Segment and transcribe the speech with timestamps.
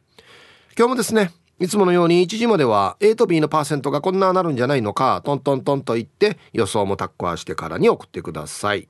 [0.76, 8.86] 今日もですねいつものように1時までは A と B のパーセントがこんななるんじゃないのかトントントンと言って予想もタッコアしてからに送ってください。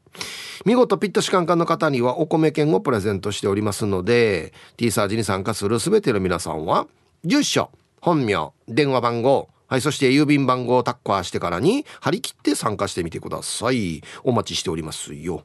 [0.67, 6.87] 見事ピット士官官の方にはお米券をプレゼントしておりますので T サージに参加する全ての皆さんは
[7.25, 7.71] 住所
[8.03, 14.03] 本名電話番号はい、そして郵便番号をタッカーしてからに張り切って参加してみてください。
[14.25, 15.45] お待ちしておりますよ。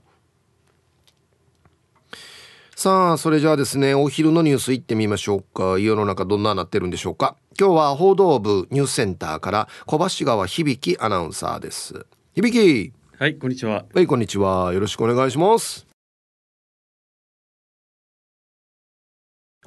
[2.75, 5.77] さあ、それじゃあですね、お昼のニュース行ってみましょうか。
[5.77, 7.35] 世の中どんななってるんでしょうか。
[7.59, 12.05] 今日は報道部ニュースセンターから小橋川響アナウンサーです。
[12.33, 13.85] 響はい、こんにちは。
[13.94, 14.73] はい、こんにちは。
[14.73, 15.85] よろしくお願いします。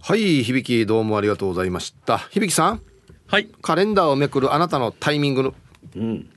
[0.00, 2.18] はい、響どうもありがとうございました。
[2.18, 2.95] 響さん。
[3.28, 3.48] はい。
[3.60, 5.54] カレンダーをめくるあなたのタイミングの。
[5.96, 6.30] うん。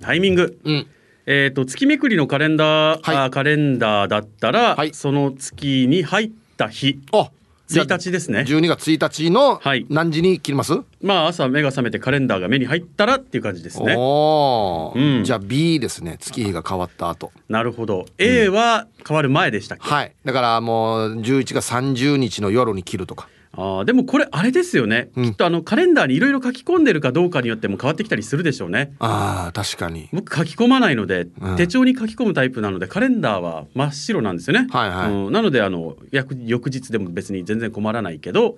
[0.00, 0.86] タイミング、うん。
[1.26, 3.16] えっ、と月めくりのカレンダー、はい。
[3.26, 4.92] あカレンダーだったら、はい。
[4.94, 6.98] その月に入った日。
[7.12, 7.30] あ
[7.68, 8.40] 1日ですね。
[8.40, 9.86] 12月1日のはい。
[9.88, 13.94] 何時に切ります、まあ朝目が覚めてカレンダーが目に入ったらっていう感じですね。
[13.96, 15.18] おー。
[15.18, 15.24] うん。
[15.24, 16.16] じゃあ B ですね。
[16.18, 17.30] 月日が変わった後。
[17.48, 18.06] なるほど。
[18.18, 20.12] A は変わる前でしたっけ、はい。
[20.24, 28.92] だからもう11月30日の夜に切るとかあでもこれあれですよね、うん、きっとあのカレンダーにいろいろ書き込んでるかどうかによっても変わってきたりするでしょうね。
[29.00, 30.08] ああ確かに。
[30.12, 35.10] 僕書き込まないので、うん、手帳に書き込むタイプなのでカレンダーは真っ白なんですよね、はいはい。
[35.10, 38.56] うん、なのであの翌翌日でも別に全然困らないけど、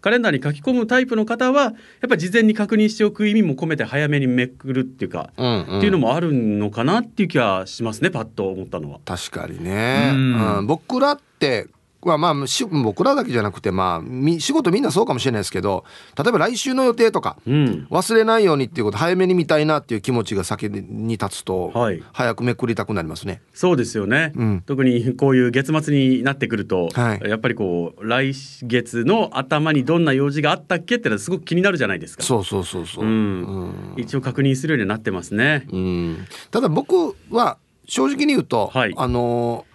[0.00, 1.74] カレンダーに書き込むタイプの方はやっ
[2.08, 9.00] ぱり事前に確認しておく意味も込めて早めにめくるっていうか、うんうん、っていうのもあるのかなっていう気はしますねパッと思ったのは。
[9.04, 11.68] 確かにね、うん、うん、僕らって
[12.08, 12.34] はまあ
[12.82, 15.84] 僕らだけじゃなくてまあ仕事みんなそうかもしれないですけど
[16.16, 23.42] 例えば来週の予定とか、うん、忘れないようにっていうこと早めに見たいなっていう気持ちが先に立つと、はい、早くめくりたくなりますね。
[23.52, 28.32] そうですよね、うん、特にこういう月末になってくると、はい、やっぱりこう来
[28.62, 32.22] 月の頭にどんな用事があったっけってのはすごく気になるじゃないですか。
[32.22, 33.94] そうそうそうそう、うん。
[33.96, 35.66] 一応確認するようになってますね。
[35.70, 39.66] うん、ただ僕は正直に言うと、はい、あの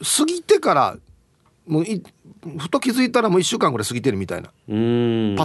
[0.00, 0.96] 過ぎてから
[1.66, 2.02] もうい
[2.58, 4.48] ふと気づいたらもう1週間ぐらい過ぎてるみたいな。
[4.48, 4.52] パ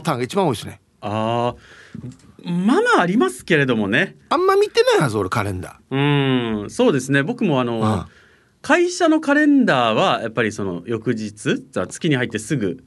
[0.01, 0.79] ターンが一番多いですね。
[1.01, 1.55] あ
[2.43, 4.15] まあまあありますけれどもね。
[4.29, 6.63] あんま見てないはず俺カレンダー。
[6.63, 6.69] うん。
[6.69, 7.23] そうですね。
[7.23, 8.07] 僕もあの、ああ
[8.67, 12.83] 会社のカレンダーはやっぱりその翌日月に入ってすぐ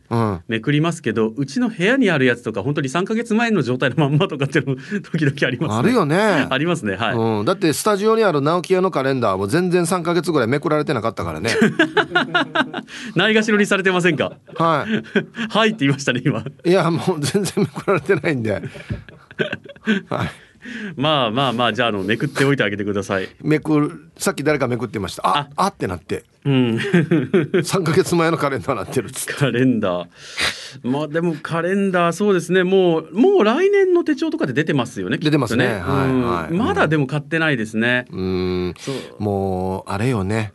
[0.46, 5.78] めくりますけど、うん、うちの部屋にあるやつとか本当に3か月前の状態のまんまとかっていうの 時々ありますね。
[5.78, 6.18] あるよね。
[6.50, 11.48] ありますねはい、うん、だってスタジオにある直木屋のカレンダーも全然3か月ぐらいめくられてなかったからね。
[13.16, 14.32] ないがしろにされてませんか？
[14.56, 15.48] はい。
[15.48, 16.44] はいって言いましたね今。
[16.62, 18.52] いやもう全然めくられてないんで。
[18.52, 20.30] はい。
[20.96, 23.28] まあまあまあじゃああのめくっておいてあげてください。
[23.42, 25.26] めくるさっき誰かめくってました。
[25.26, 25.66] ああ。
[25.68, 26.24] ってなって。
[26.44, 26.76] うん。
[27.54, 30.06] 3か月前のカレンダーなってるっカレンダー。
[30.82, 32.64] まあでもカレンダーそうですね。
[32.64, 38.06] もうもう来年の手帳とかで出てますよね出てますね、ね、はい、はい、まだでも買ってないですね。
[38.10, 38.74] うん。
[39.18, 40.52] もうあれよね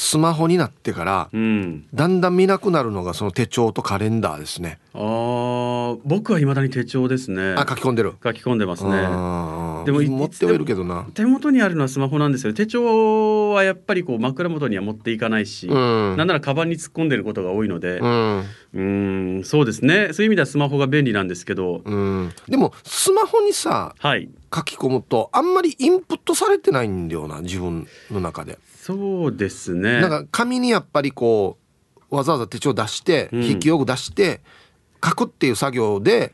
[0.00, 4.78] スマホになってから、うん、だんだん見なくなるのがその手帳とカレンダーですね。
[4.94, 7.54] ああ、僕はいまだに手帳ですね。
[7.58, 8.14] あ、書き込んでる。
[8.22, 8.92] 書き込んでますね。
[8.92, 11.04] でも持ってはいるけどな。
[11.14, 12.52] 手元にあるのはスマホなんですよ。
[12.52, 18.44] 手帳はやっぱりこう枕元には持っていかないし、うん、なんならカバンに突っ込んでることが多いので、うん、
[18.74, 18.80] う
[19.40, 20.12] んそうですね。
[20.12, 28.60] そういう意味ではスマホが便利なんですけど、うん、でもスマホにさ、はい、書き込むとあんまりインプットされてないんだよな自分の中で。
[28.88, 30.00] そうですね。
[30.00, 31.58] なんか紙にやっぱりこ
[32.10, 34.40] うわざわざ手帳出して、筆記用具出して
[35.04, 36.32] 書くっていう作業で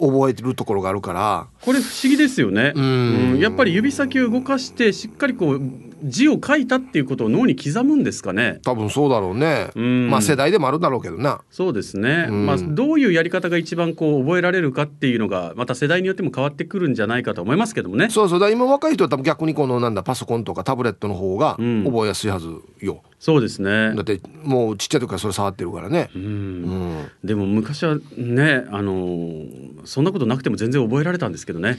[0.00, 1.48] 覚えてるところがあるから。
[1.60, 2.72] これ不思議ですよね。
[2.74, 3.38] うん。
[3.40, 5.60] やっぱり指先を動かしてしっかりこう
[6.02, 8.60] 字を書いたっていうことを脳に刻むんですかね？
[8.64, 9.70] 多分そうだろうね。
[10.08, 11.40] まあ世代でもあるだろうけどな。
[11.50, 18.10] そうですね、まあ、どういうやり方が一番こう覚えられるかっていうのがまた世代によっても変わってくるんじゃないかと思いますけどもね。
[18.10, 18.40] そうそう。
[18.40, 22.48] だ今若い人は多分逆にこのなんだパソコンとかタブレットの方が覚えやすいはず
[22.80, 23.94] よ、うん、そうですね。
[23.94, 26.10] だってもうちっちゃい時からそれ触ってるからね。
[26.14, 29.46] うん、うん、でも昔はねあの
[29.84, 31.78] そんなことなくても全然覚えられたんですけどね。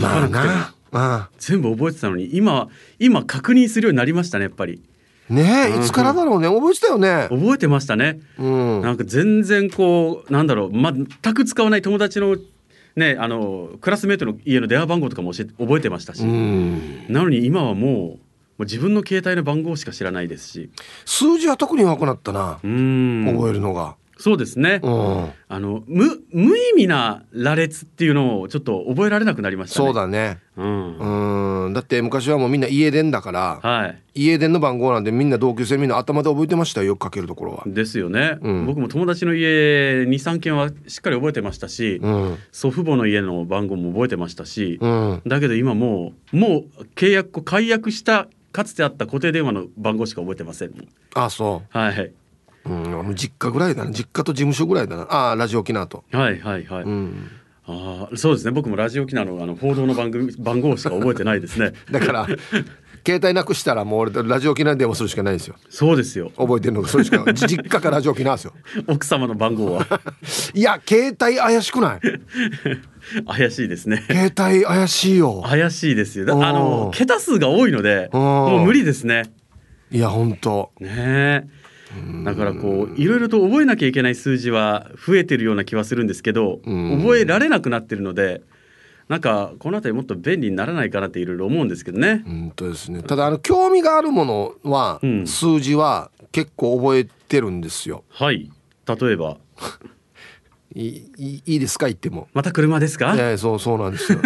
[0.00, 0.74] まあ、
[1.38, 2.68] 全部覚えてたのに今
[2.98, 4.82] 今確認するようになりましたねやっぱり。
[5.28, 7.26] ねいつからだろうね、覚えてたよね。
[7.28, 10.72] 覚えてましたね、うん、なんか全然こうなんだろう。
[10.72, 12.36] 全く使わない友達の
[12.96, 18.18] ねあのクラスメートの家の電話番号とかも覚えてましたし、なのに今はもう
[18.58, 20.70] もう自分の携帯の番号しか知らないですし。
[21.04, 22.58] 数字は特に弱くなったな。
[22.64, 23.24] うん。
[23.36, 29.86] 覚えるのがそうですね、うん、あの無無意味な羅列っていうのをちょっと覚えられなくなりましたね。
[29.86, 30.38] そうだね。
[30.56, 31.66] うん。
[31.66, 31.72] うん。
[31.72, 37.62] だって昔はもうみんな家電だから、はい、家電の番号なんでみんな同級生みんな頭で覚えてましたよよくかけるところは。
[37.66, 44.80] ですよね、うん、僕も友達の家23軒はしっかり覚えてましたし、うん、祖父母の家の番号も覚えてましたし、
[45.26, 50.72] だけど今もうもう契約解約したかつてあった固定電話の番号しか覚えてません
[51.14, 51.78] あそう。
[51.78, 52.12] はい
[52.66, 53.90] うん、実家ぐらいだな。
[53.90, 55.02] 実家と事務所ぐらいだな。
[55.04, 56.04] ああラジオ沖縄と。
[56.12, 57.30] はいはいはい、うん、
[57.66, 58.50] ああそうですね。
[58.50, 61.72] 僕もラジオ沖縄のあの報道の番組 番号しか覚えてないですね。
[61.90, 62.26] だから
[63.06, 65.54] 携帯なくしたらもう俺ラジオ沖縄に電話するしかないですよ。
[65.70, 66.30] そうですよ。
[66.36, 68.52] 覚えてるのがそれしか 実家からラジオ沖縄ですよ。
[68.86, 69.86] 奥様の番号は？
[70.52, 72.00] いや携帯怪しくない。
[73.26, 74.04] 怪しいですね。
[74.08, 75.42] 携帯怪しいよ。
[75.46, 76.26] 怪しいですよ。
[76.44, 79.32] あの桁数が多いのでもう無理ですね。
[79.90, 81.44] いや本当ねえ
[82.24, 88.42] だからこういろいろと覚えなきゃいけない数字は増えてるような気はするんですけど覚えられなくなってるので
[89.08, 92.22] なんかこの辺りもっと便利にならないかなっていろいろ思うんですけどね。
[92.26, 93.02] 本当ですね。
[93.02, 98.04] ただあの興味があるものは、うん、数字は結構覚えてるんですよ。
[98.10, 98.50] はい。
[98.86, 99.38] 例えば。
[100.74, 100.86] い
[101.16, 102.28] いいいですか言っても。
[102.34, 103.14] また車ですか？
[103.14, 104.20] いやそうそうなんですよ。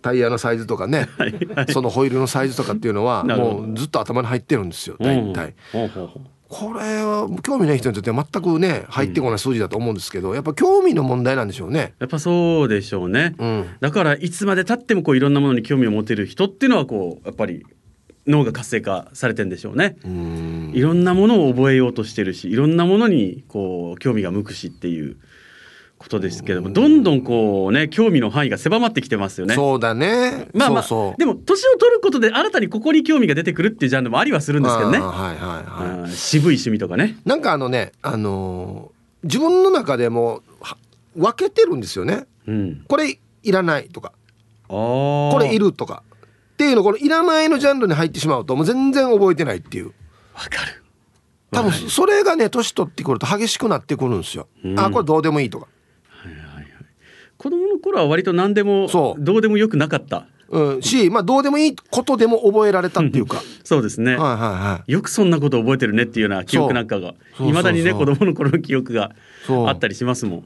[0.00, 5.90] タイヤのサイズとかね、 はいはい、そのホイールのサイズとかっていうのはもうずっと頭に入ってるんですよ大体、うん、
[6.52, 11.94] これは興味ない人にとっては全くね入ってこない数字だと思うんですけど、やっぱ興味の問題なんでしょうね。
[11.98, 17.64] やっぱそうでしょうね、うん、だからいつまでたってもこういろんなものに興味を持てる人っていうのはこうやっぱり
[18.26, 19.96] 脳が活性化されてんでしょうね。
[20.74, 25.16] いろんなものを覚えようとしてるしいろんなものにこう興味が向くしっていう
[26.02, 29.54] ことですけどもどんどんこうね興味の範囲が狭まってきてますよね。
[29.54, 30.48] そうだね。
[30.52, 34.98] まあまあでも年を取ることで新たにここに興味が出てくるっていうジャンルもありはするんですけどね。
[34.98, 36.10] はいはいはい。
[36.10, 37.16] 渋い趣味とかね。
[37.24, 40.42] なんかあのねあのー、自分の中でも
[41.16, 42.26] 分けてるんですよね。
[42.46, 44.12] うん、これいらないとか
[44.66, 46.02] これいるとか
[46.54, 49.92] っていうのこのいらないのジャンルに入ってしまうともう全然覚えてないっていう。
[50.34, 50.82] わかる。
[51.52, 54.48] 多分それがね年取ってくると激しくなってくるんですよ。
[54.64, 55.68] うん、あこれどうでもいいとか。
[57.42, 58.86] 子供の頃は割と何でも
[59.18, 60.26] どうでもよくなかった。
[60.48, 63.42] うん、し、まあ、どうでもいいことでも覚えられたっていうか。
[63.64, 69.10] そうですね、はいはいはい、よくそんなこと覚えてるねっていうような記憶なんかがいまだにね子供の頃の記憶が
[69.48, 70.44] あったりしますもん。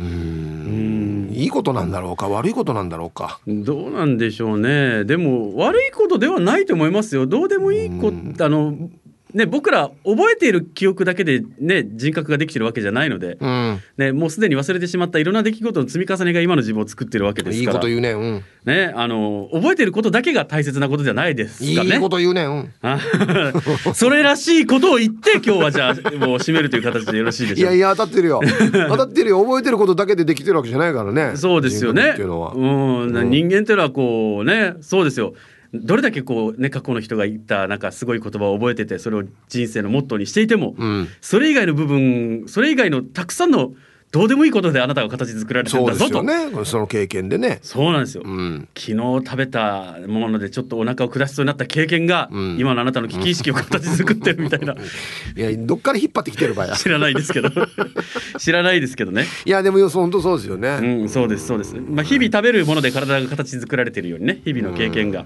[0.00, 1.30] うん。
[1.32, 3.40] いいことなんだろうか悪いことなんだろうか。
[3.46, 5.04] どうなんでしょうね。
[5.04, 7.26] でも悪いことではないと思いますよ。
[7.26, 8.90] どうでもいいことあの
[9.34, 17.72] ね、僕ら覚えている記憶だけで、ね、人格ができてるわけじゃないので、うん、ね、もうすでに忘れてしまったいろんな出来事の積み重ねが今の自分を作ってるわけですから。
[17.72, 21.94] いいこと言うね,、うん、ねあの覚えていることだけが大切なことじゃないですかね。
[21.94, 22.70] いいこと言うね、うん、
[23.94, 27.72] それらしいことを言って今日はじゃあもう締めるという形でよろしいでしょう。
[27.72, 28.40] いやいや当たってるよ。
[28.88, 29.42] 当たってるよ。
[29.42, 31.32] 覚えてることだけでできてるわけじゃないからね。
[31.36, 32.14] そうですよね。
[32.18, 35.34] うん、人間っていうのはこうねそうですよ
[35.72, 43.72] どれだけこうね過去の人が言ったなんかすごい言葉を覚えててそれを人生のモットーにしていても、うん、それ以外の部分それ以外のたくさんの
[44.12, 46.24] どうでもいいことであなたが形作られてるんだぞと。
[46.24, 46.50] ね。
[46.64, 47.60] その経験でね。
[47.62, 54.74] そうなんですよ、うん、昨日食べたものでちょっとお腹を下しそうになった経験が、うん、今のあなたの危機意識を形作ってるみたいな、
[55.36, 57.50] いやどっから引っ張ってきてる場合知らないですけど。
[58.38, 59.26] 知らないですけどね。
[59.44, 60.68] いやでも本当そうですよね。
[60.82, 61.76] うんそうですそうです。
[61.76, 65.24] まあ日々食べるもので体が形作られてるようにね日々の経験が、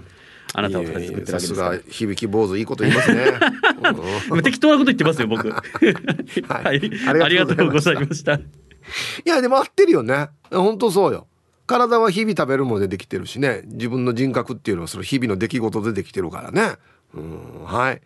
[0.57, 1.79] あなたを形作ってるわけですから。
[1.89, 3.25] 響き坊主いいこと言いますね。
[4.43, 5.51] 適当なこと言ってますよ僕。
[5.51, 6.79] はい、はい、
[7.25, 8.35] ありがとうございました。
[8.35, 8.41] い
[9.25, 10.29] やでも合ってるよね。
[10.51, 11.27] 本当そうよ。
[11.67, 13.63] 体は日々食べるものでできてるしね。
[13.65, 16.77] 自分の人格っていうのはその日々の出来事でできてるからね。
[17.15, 18.01] うんはい。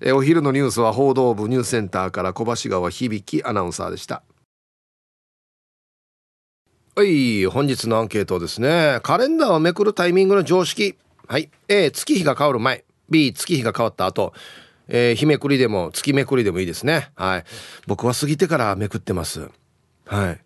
[0.00, 4.22] えお昼のニュースは報道部ニュースセンターから小橋川響アナウンサーでした。
[6.94, 9.00] はい本日のアンケートですね。
[9.02, 10.96] カレンダーをめくるタイミングの常識
[11.28, 12.84] はい、A 月日が変わる前。
[13.10, 14.32] B 月日が変わった後。
[14.88, 17.10] えー、日めくりでも月めくりでもいいですね。
[17.16, 17.44] はい。
[17.88, 19.50] 僕は過ぎてからめくってます。
[20.04, 20.40] はい。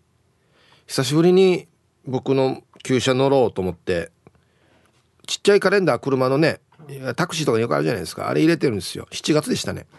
[0.87, 1.67] 久しぶりに
[2.07, 4.09] 僕の旧車乗ろうと思って
[5.27, 6.61] ちっちゃいカレンダー車のね
[7.15, 8.27] タクシーとかによくあるじゃないですか。
[8.27, 9.07] あれ入れてるんですよ。
[9.11, 9.85] 7月でしたね。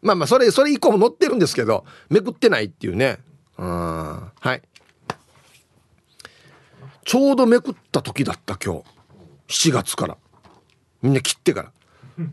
[0.00, 3.18] まあまあそれそれ以降も載ってるんですけどめくってないっていうね。
[3.58, 4.62] うんはい。
[7.04, 8.82] ちょうどめくった時だった今
[9.48, 9.70] 日。
[9.70, 10.16] 7月から。
[11.02, 11.72] みんな切ってから。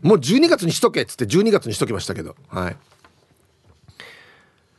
[0.02, 2.36] もう12月にしとけっつって12月にしときましたけど。
[2.48, 2.76] はい。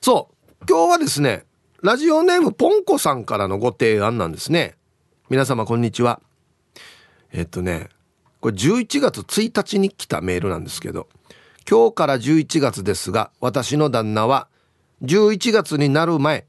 [0.02, 0.30] そ
[0.62, 0.66] う。
[0.68, 1.46] 今日はですね
[1.82, 4.76] ラジオネームポンコさんからのご提案なんですね。
[5.30, 6.22] 皆様こんにちは。
[7.32, 7.90] えっとね
[8.40, 11.08] これ11月1日に来たメールなんですけど。
[11.70, 14.50] 今日から11月ですが私の旦那は
[15.04, 16.46] 11月になる前。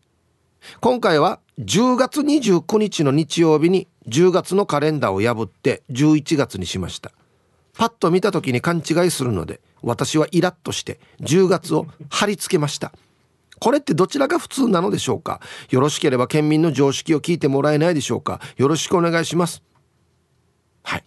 [0.81, 7.12] 今回は10月29日の日曜日に10月のカレンダーを破って11月にしました。
[7.75, 12.92] パッと見た時に勘違いするので私はイラッとして10月を貼り付けました。
[13.61, 15.40] これってどちらが普通なのでしょうか？
[15.70, 18.40] よろしければ県民の常識を聞いてもらえないでしょうか？
[18.56, 19.62] よろしくお願いします。
[20.82, 21.04] はい。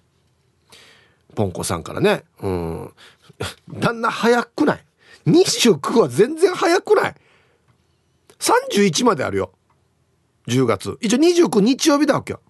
[1.35, 2.23] ポンコさんからね。
[2.41, 2.93] うん。
[3.69, 4.85] 旦那早くない
[5.27, 7.15] ？29は全然早くない
[8.39, 9.51] ？31まであるよ。
[10.47, 10.97] 10月。
[11.01, 12.41] 一応29日曜日だわけよ。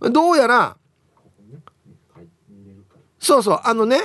[0.00, 0.76] どうやら
[3.18, 3.98] そうそうあのね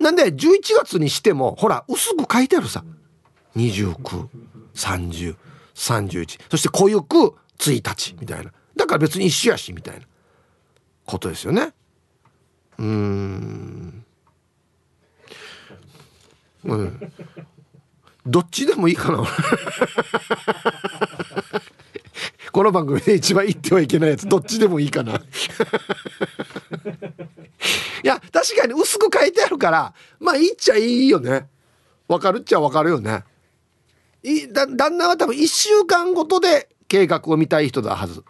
[0.00, 2.84] なんで11月にしてもほら薄く書いてあるさ。
[3.56, 5.36] 293031
[6.50, 8.52] そして濃ゆく1日みたいな。
[8.76, 10.06] だから別に一緒やしみたいな。
[11.06, 11.72] ことですよね。
[12.78, 14.04] うん。
[16.64, 17.12] うん。
[18.26, 19.22] どっちでもいいかな
[22.52, 25.16] この番組で一番言ってはいけないやつどっちでもいいかな。
[25.16, 25.18] い
[28.06, 31.48] や確かに薄く書いてあるからまあいいっちゃいいよね。
[32.06, 33.24] わかるっちゃわかるよね。
[34.22, 38.22] いだ旦那は多分1週間ごとで計画を見たい人だはず。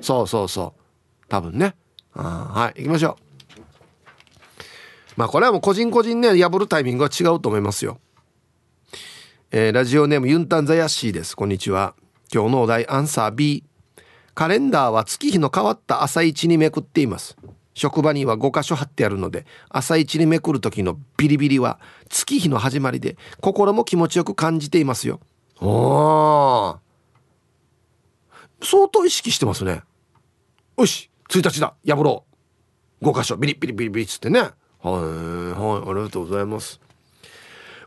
[0.00, 0.74] そうそうそ
[1.22, 1.26] う。
[1.28, 1.76] 多分ね。
[2.14, 3.18] あはい行きましょ
[3.58, 3.60] う。
[5.16, 7.98] まあこれはもう個人個人ね破るタイミングは違うと思いますよ。
[9.56, 11.36] えー、ラジオネームユンタンザヤッシーです。
[11.36, 11.94] こんにちは。
[12.32, 13.62] 今日のお題アンサー B
[14.34, 17.36] カレンダーは月日の変わった朝一にめくっています。
[17.72, 25.20] 職場には5箇所貼ってあるので朝一にめくる時のビリビリは月日の始まりで心も気持ちよく感じていますよ。
[25.60, 26.76] お
[28.60, 29.82] 相当意識してますね。
[30.76, 31.74] よし1日だ。
[31.86, 32.24] 破ろ
[33.00, 33.08] う。
[33.08, 33.36] 5箇所。
[33.36, 34.40] ビリビリビリビリっつってね。
[34.40, 34.50] はい
[34.90, 35.90] はい。
[35.90, 36.80] ありがとうございます。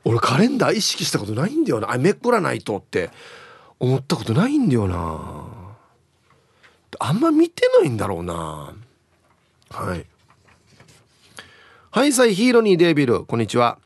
[0.07, 1.91] 俺カレンダー意識したことないんだよな。
[1.91, 3.09] あめくらないとって。
[3.77, 5.45] 思ったことないんだよな。
[6.99, 8.73] あんま見てないんだろうな。
[9.69, 10.05] はい。
[11.91, 13.25] はいさいヒーローにデビル。
[13.25, 13.79] こんにちは。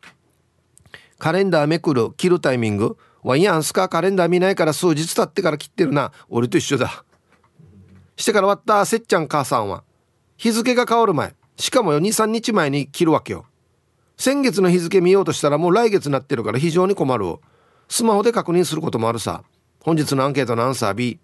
[1.18, 2.98] カレンダーめくる切るタイミング。
[3.24, 6.12] ワイヤンスカカレンダー見ないから数日経ってから切ってるな。
[6.30, 7.04] 俺と一緒だ。
[8.16, 9.84] してから終わったせっちゃん母さんは。
[10.38, 11.34] 日付が変わる前。
[11.58, 13.48] しかも23日前に切るわけよ。
[14.22, 17.38] 先月の日付見ようとしたらもう来月になってるから非常に困る
[17.90, 19.44] スマホで確認することもあるさ。
[19.80, 21.20] 本日のアンケートのアンサー B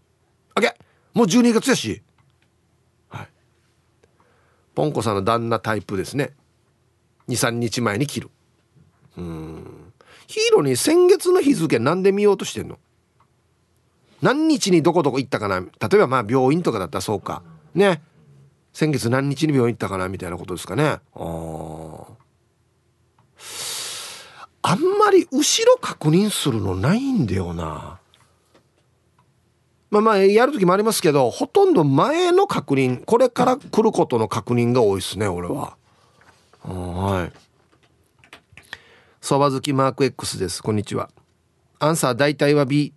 [0.56, 0.76] あけ
[1.14, 2.02] もう12月やし。
[3.10, 3.28] はい。
[4.74, 6.32] ポンコさんの旦那タイプですね。
[7.30, 8.32] 23日前に切る。
[9.16, 9.94] うん。
[10.26, 12.80] ヒーローに先月の日付なんで見ようとしてんの？
[14.24, 15.60] 何日にどこどこ行ったかな？
[15.60, 17.44] 例えばまあ病院とかだったらそうか。
[17.76, 18.02] ね。
[18.74, 20.10] 先月何日に病院行ったかな？
[20.10, 20.84] みたいなことですかね。
[20.84, 22.17] ああ
[24.62, 28.00] あんまり後ろ確認するのないんだよな。
[29.90, 35.78] まあまあやる時もありますけどほとんど前の確認これから来ることの確認が多いですね俺は。
[36.64, 37.34] はい。
[39.22, 41.10] そば好きマーク X ですこんにちは。
[41.80, 42.94] アンサー大体は B。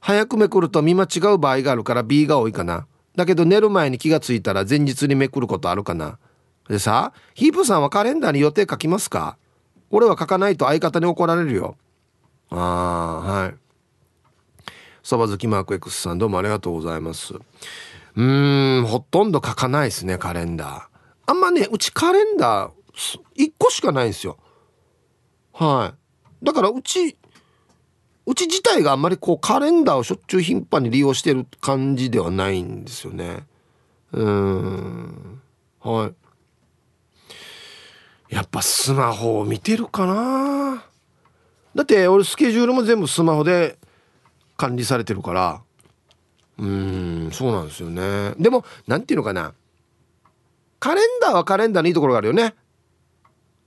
[0.00, 2.86] 早くめくると見間違う場合があるから B が多いかな。
[3.14, 6.18] だけど寝る前に気がついたら前日にめくることあるかな。
[6.68, 9.36] でさヒープさんはカレンダーに予定書きますか？
[9.90, 11.76] 俺は書かないと相方に怒られるよ。
[12.50, 13.54] ああはい。
[15.02, 17.34] そば好きマーク X さんどうもありがとうございます。
[18.14, 20.82] うんほとんど書かないですねカレンダー。
[21.26, 22.72] あんまねうちカレンダー
[23.36, 24.38] 1個しかないんですよ。
[25.52, 25.94] は
[26.40, 26.44] い。
[26.44, 27.16] だからうち
[28.24, 33.46] うち自体があんまりこうカレンダーをしょっちゅう頻繁に利用してる感じではないんですよね。
[34.12, 35.40] うん。
[35.80, 36.14] はい。
[38.32, 40.82] やっぱスマホを見てるかな。
[41.74, 43.76] だって俺スケジュールも全部スマホで
[44.56, 45.60] 管理されてるから。
[46.56, 48.32] うんそうなんですよね。
[48.38, 49.52] でも何ていうのかな。
[50.80, 52.54] カレンダーはカレンダーのいいところがあるよね。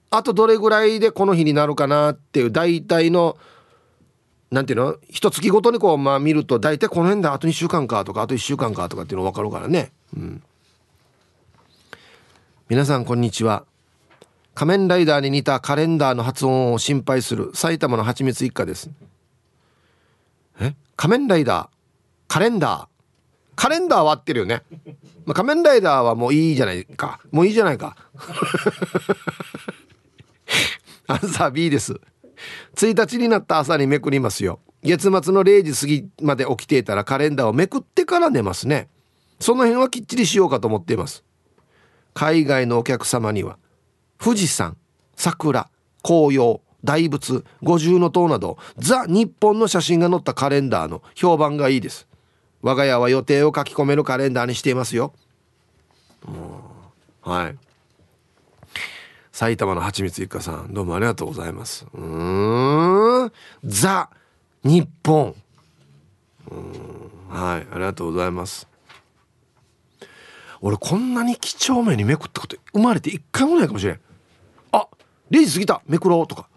[0.09, 3.37] あとどれぐらいでこの日になるかなっていう大体の
[4.49, 4.95] なんていうの？
[5.09, 9.91] 一月ごとにこうまあ見ると大体この辺であと2週間かとかあと1週間かとかっていうの分かるからね。
[10.17, 10.43] うん。
[12.67, 13.63] 皆さんこんにちは。
[14.55, 18.89] 仮面ライダーに似たカレンダーの発音を心配する埼玉のはちみつ一家です。
[20.61, 20.73] え？
[20.95, 21.67] 仮面ライダー？
[22.29, 22.95] カレンダー？
[23.57, 24.63] カレンダーは合ってるよね、
[25.25, 27.19] まあ、仮面ライダーはもういいじゃないか。
[27.31, 27.97] もういいじゃないか。
[31.07, 31.99] アンサー B です。
[32.75, 34.59] 1日になった朝にめくりますよ。
[34.83, 38.87] 月末の0時過ぎまで起きていたらカレンダーをめくってから寝ますね。
[39.39, 41.25] その辺はきっちりしようかと思っています。
[42.13, 43.57] 海外のお客様には。
[44.19, 44.77] 富士山
[45.15, 45.69] 桜
[46.03, 52.07] 紅葉大仏五重塔などザ・日本の写真が載ったカレンダーの評判がいいです。
[52.61, 55.13] 我が家は予定を書き込めるカレンダーにしていますよ。
[57.21, 57.57] はい。
[59.31, 61.85] 埼玉のはちみつ一家さんどうもありがとうございます。
[61.93, 61.99] う
[63.25, 63.31] ん。
[63.63, 64.09] ザ
[64.63, 65.35] 日本。
[67.29, 67.67] はい。
[67.71, 68.67] ありがとうございます。
[70.61, 73.99] 俺こんなに几帳面にめくったこと生まれて一回もないかもしれん。
[75.31, 76.47] 0時過ぎためくろうとか、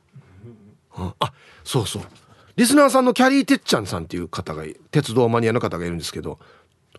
[0.99, 1.33] うん、あ
[1.65, 2.03] そうそう。
[2.57, 6.41] リスナーさんのキャリーてっちゃんさんっていう方が鉄道マニアの方がいるんですけど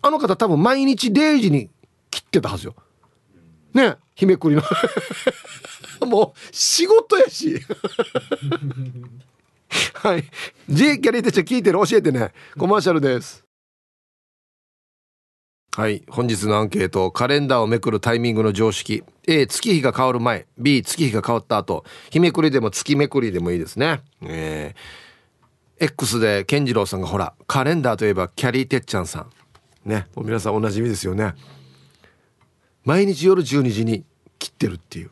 [0.00, 1.68] あの方多分毎日0時に
[2.10, 2.74] 切ってたはずよ。
[3.74, 4.62] ね日めくりの。
[6.06, 7.60] もう仕事やし。
[9.94, 10.24] はい。
[10.68, 12.32] J キャリーてっちゃん聞いてる教えてね。
[12.58, 13.44] コマーシャルです。
[15.76, 16.02] はい。
[16.08, 19.04] 本日のアンケートカレンダーをめくるタイミングの常識。
[19.28, 20.48] A 月日が変わる前。
[20.58, 21.84] B 月日が変わった後。
[22.10, 24.00] 日めくりでも月めくりでもいいですね。
[24.20, 29.88] えー、X で健次郎さんがほらカレンダーといえばキャリーてっちゃんさん。
[29.88, 30.08] ね。
[30.16, 31.34] もう皆さんおなじみですよね。
[32.84, 34.04] 毎日夜12時に
[34.40, 35.10] 切ってるっていう。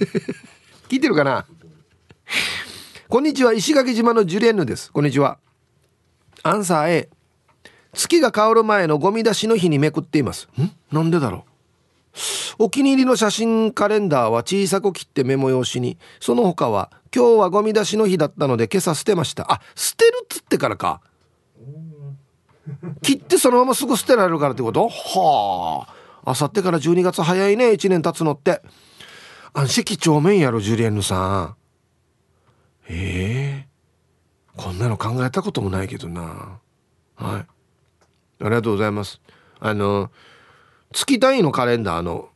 [0.88, 1.44] 聞いてるかな？
[3.08, 3.52] こんにちは。
[3.52, 4.90] 石垣島のジュリエンヌです。
[4.90, 5.38] こんにちは。
[6.42, 7.15] アンサー A
[7.96, 10.48] 月が変わる前のゴミ出しの日にめくっています。
[10.60, 10.70] ん？
[10.94, 11.44] なんでだろ
[12.58, 12.64] う？
[12.64, 15.98] お気に入りの写真カレンダーは小さく切ってメモ用紙に。
[16.20, 19.52] その他は今日はゴミ出しの日だったので今朝捨てました。
[19.52, 21.00] あ捨てるっつってからか。
[23.02, 24.88] 切ってそのまますぐ捨てられるからってこと？
[24.88, 25.86] は
[26.24, 26.30] あ。
[26.30, 27.70] あさってから12月早いね。
[27.70, 28.62] 1年経つのって。
[29.52, 31.56] 安息帳面やろジュリエンヌさん。
[32.88, 36.60] ええー、こんなの考えたこともないけどな。
[37.16, 37.46] はい
[38.40, 39.20] ありがとうございます。
[39.60, 40.10] あの
[40.92, 42.28] 月単位のカレンダーの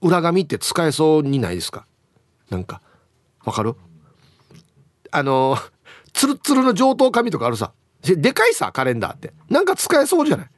[0.00, 1.86] 裏紙って使えそうにないですか？
[2.50, 2.80] なんか
[3.44, 3.74] わかる？
[5.10, 5.56] あの
[6.12, 7.72] ツルツルの上等紙とかあるさ。
[8.02, 9.32] でかいさカレンダーって。
[9.50, 10.50] なんか使えそうじゃない？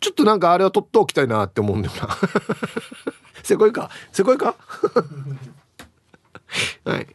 [0.00, 2.08] ちょっとなんかあれは取っておきたいなって思うんだよな。
[3.42, 3.90] せこいか？
[4.12, 4.56] せこいか？
[6.84, 7.06] はい。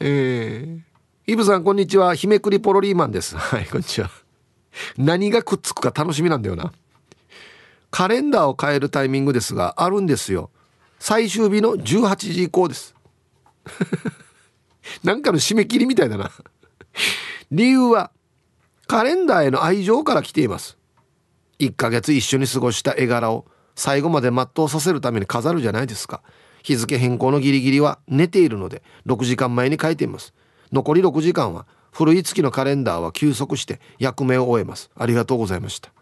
[0.00, 0.83] えー。
[1.26, 2.14] イブさんこんにちは。
[2.14, 3.34] 日めくりポロリーマンです。
[3.38, 4.10] はいこんにちは。
[4.98, 6.70] 何がくっつくか楽しみなんだよな。
[7.90, 10.50] カレンダーを変えるタイミングですがあるんですよ。
[10.98, 12.94] 最終日の18時以降です。
[15.02, 16.30] なんかの締め切りみたいだな。
[17.50, 18.10] 理由は
[18.86, 20.76] カレンダーへの愛情から来ています。
[21.58, 26.20] 1ヶ月一緒に過ごした絵柄を最後まで全うさせるために飾るじゃないですか。
[26.62, 30.32] 日付変更のギリギリは寝ているので6時間前に書いています
[30.74, 34.90] 残り6時間は古い月のカレンダーは休息して役目を終えます。
[34.96, 35.92] ありがとうございました。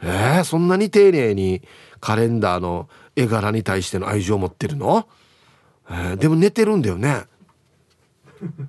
[0.00, 1.62] えー、そんなに丁寧に
[2.00, 5.08] カレンダーの絵柄に対しての愛情を持ってるの、
[5.90, 7.24] えー、でも寝てるんだよね。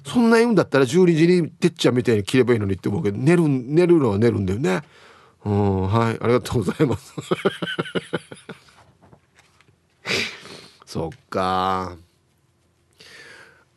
[0.06, 4.82] そんな言うんだったら12時にてっちゃんみたいに切ればいいのにって思うけど寝る寝るのは寝るんだよね。
[5.46, 7.13] うんはいありがとうございます。
[10.88, 11.98] そっか。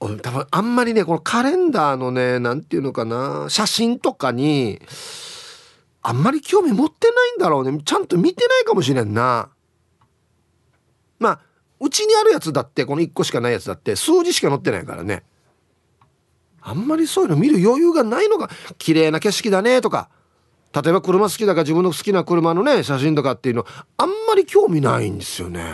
[0.00, 4.80] 多分あんまりねこのカレンダーのね何て言うのかな写真とかに
[6.02, 7.78] あんまり興味持ってないんだろうね。
[7.84, 9.50] ちゃんと見てないかもしれんな。
[11.18, 11.40] まあ
[11.80, 15.22] うちにあるやつだってこの1個しかないやつだって数字しか載ってないからね。
[16.62, 20.10] あんまりそういうの見る余裕がないのが綺麗な景色だねとか
[20.74, 25.64] 例えば車好きだから自分の好きな車のね写真とかっていうのあんまり興味ないんですよね。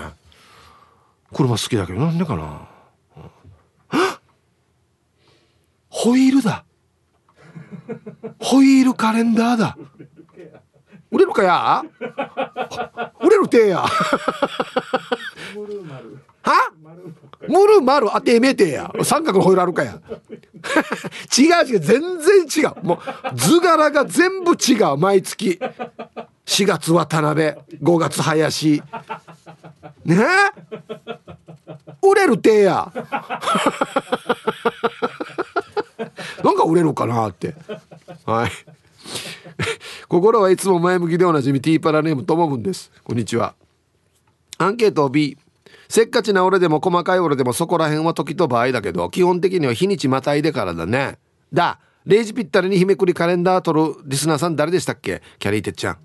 [1.32, 2.75] 車好きだけどなんでかな。
[5.98, 6.66] ホイールだ。
[8.38, 9.78] ホイールカレンダーだ。
[11.10, 11.82] 売れるかや？
[13.18, 13.78] 売れるてや。
[13.78, 13.88] は？
[17.48, 18.92] ムルマル当てめてや。
[19.02, 19.98] 三角のホイールあるかや。
[21.36, 22.74] 違う違う全然違う。
[22.84, 22.98] もう
[23.34, 25.58] 図柄が全部違う毎月。
[26.44, 28.82] 4月渡辺5月林。
[30.04, 30.16] ね？
[32.02, 32.92] 売れるてや
[36.56, 37.54] なんか売れるかなって。
[38.24, 38.50] はい。
[40.08, 42.90] 心はいつも前向きでおなじみティーパラネームともぶんです。
[43.04, 43.54] こんにちは。
[44.58, 45.36] アンケート B
[45.88, 51.18] せっかちな俺でも細かい俺でもそこら辺は時と場合だけど基本的には日にちまたいでからだね。
[51.52, 51.78] だ。
[52.06, 55.22] 0時ぴったりに日めくりカレンダー撮るリスナーさん誰でしたっけ？
[55.38, 55.98] キャリーてっちゃん。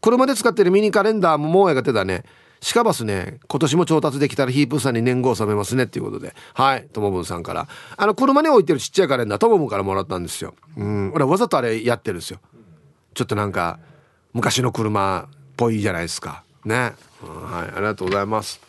[0.00, 2.24] 車で使ってるミニカレンダーももうやがてだね。
[2.62, 6.34] しかばすね今年も調達できたらヒープさんに年号を納めますねっていうことで。
[6.54, 7.68] はいともぶんさんから。
[7.96, 10.54] あの車に置いてるちっちゃいカレンダーともぶんからもらったんですよ。
[10.76, 12.40] うん俺わざとあれやってるんですよ。
[13.14, 13.78] ちょっとなんか
[14.32, 16.44] 昔の車っぽいじゃないですか。
[16.64, 18.60] ね、はいありがとうございます。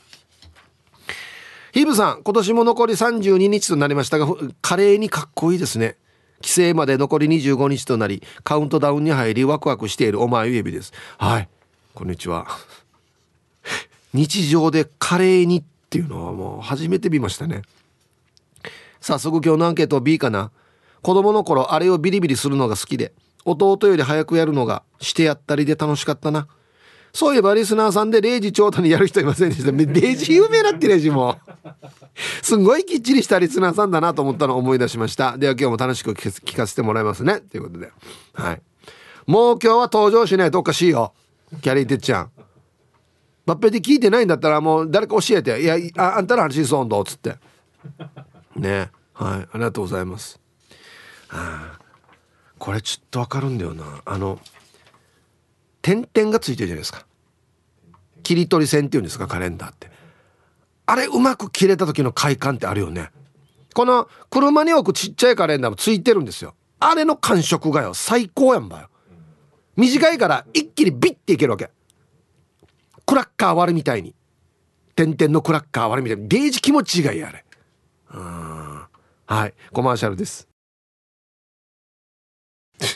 [1.74, 4.28] ヒープさん今年も残り32日となりましたが
[4.62, 5.98] 華麗にかっこいいですね。
[6.42, 10.94] 帰省まで残り25日となりカウントダウンに入りワクワクしているお前指です。
[11.18, 11.50] はい
[11.94, 12.48] こんにちは。
[14.14, 17.62] 日常で華麗にっていうのはもう初めて見ましたね。
[19.00, 20.52] 早速今日のアンケート B かな。
[21.02, 26.48] 子供の頃あれをビリビリするのが好きで弟より早くやるのがしてやったりで楽しかったな。
[27.14, 29.72] そういえばリスナーさんで0時長太にやる人いませんでした。
[29.72, 31.38] 0時有名なってるしも。
[32.42, 35.38] すんごいきっちりしたリスナーさんだなと思ったのを思い出しました。
[35.38, 37.42] では今日も楽しく聞かせてもらいますね。
[37.42, 37.92] ということで。
[38.34, 38.62] はい。
[39.28, 40.52] もう今日は登場しない。
[40.52, 41.14] とおかしいよ。
[41.62, 42.32] キャリーてっちゃん。
[43.52, 47.36] バッペで聞いてないんだったらもう誰か教えて「いやああんたの話そうんど」っつって。
[48.56, 48.92] ね。
[49.14, 49.40] はい。
[49.42, 50.40] ありがとうございます。
[51.28, 51.80] はあ。
[52.58, 53.84] これちょっとわかるんだよな。
[54.06, 54.40] あの
[55.82, 57.06] 点々がついてるじゃないですか。
[58.24, 59.92] 切り取り線っていうんですかカレンダーって。
[60.86, 63.12] あれうまく切れた時の快感ってあるよね。
[63.74, 66.56] この車に置くちっちゃいカレンダーもついてるんですよ。
[66.80, 67.94] あれの感触がよ。
[67.94, 68.90] 最高やんばよ。
[69.76, 71.70] 短いから一気にビッていけるわけ
[73.12, 74.16] クラッカー割るみたいに。
[74.96, 76.30] 点々のクラッカー割るみたいに。
[76.30, 77.44] デージ気持ちいいやあれ。
[78.08, 79.54] はい。
[79.74, 80.48] コマーシャルです。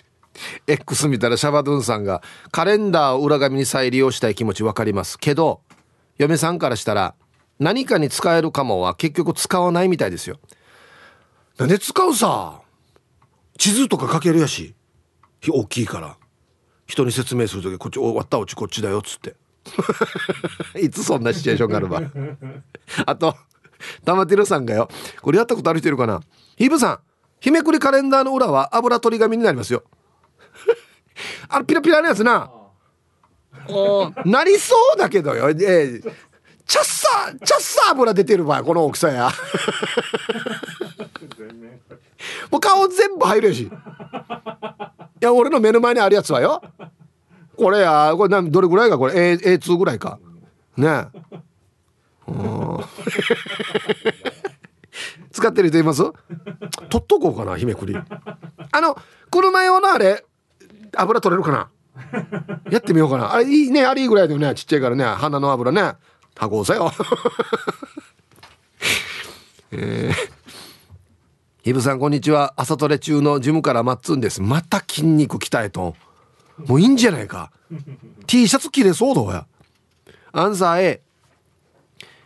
[0.67, 5.19] X 見たらシャバドゥンさんがカレンダーを裏紙に再利用したい気持ち分かります。
[5.19, 5.59] けど
[6.17, 7.13] 嫁さんからしたら
[7.59, 10.39] 何かに使えるかもは結局使わないみたいですよ。
[11.57, 12.61] なんで使うさ？
[13.57, 14.75] 地図とか書けるやし。
[15.45, 16.15] 大きいから。
[16.87, 19.35] 人に説明する時こっち終わったうちこっちだよっつって。
[20.79, 22.01] いつそんなシチュエーションがあるわ。
[23.05, 23.35] あと
[24.03, 24.89] 玉テルさんがよ。
[25.21, 26.21] これやったことある人いるかな？
[26.55, 26.99] ヒブさん
[27.39, 29.83] 日めくりカレンダーの裏は油取り紙になりますよ。
[31.49, 32.49] あのピラピラのやつな。
[34.25, 36.13] なりそうだけどよ、えー、
[36.67, 39.31] チャッサーチャッサー油出てる場合この大きさや。
[42.51, 43.63] もう顔全部入るやし。
[43.63, 43.69] い
[45.21, 46.61] や俺の目の前にあるやつはよ
[47.57, 50.19] これやこれなどれぐらいかこれ？A A2 ぐらいか。
[50.77, 51.07] ね。
[55.31, 56.01] 使ってる人います？
[56.89, 57.95] 取っとこうかな日めくり。
[57.95, 58.97] あの
[59.29, 60.25] 車用のあれ
[60.95, 61.69] 油取れるかな？
[62.71, 63.33] やってみようかな。
[63.33, 65.03] あれいいねあれいいぐらいだよねちっちゃいからね。
[65.03, 65.93] 鼻の油ね。
[66.35, 66.91] 箱さよ。
[69.71, 72.53] えー、イブさんこんにちは。
[72.55, 74.41] 朝トレ中のジムからマッツンです。
[74.41, 75.95] また筋肉鍛えと
[76.57, 77.51] もういいんじゃないか。
[78.27, 79.47] T シャツ着れそうだや
[80.31, 81.01] アンサー A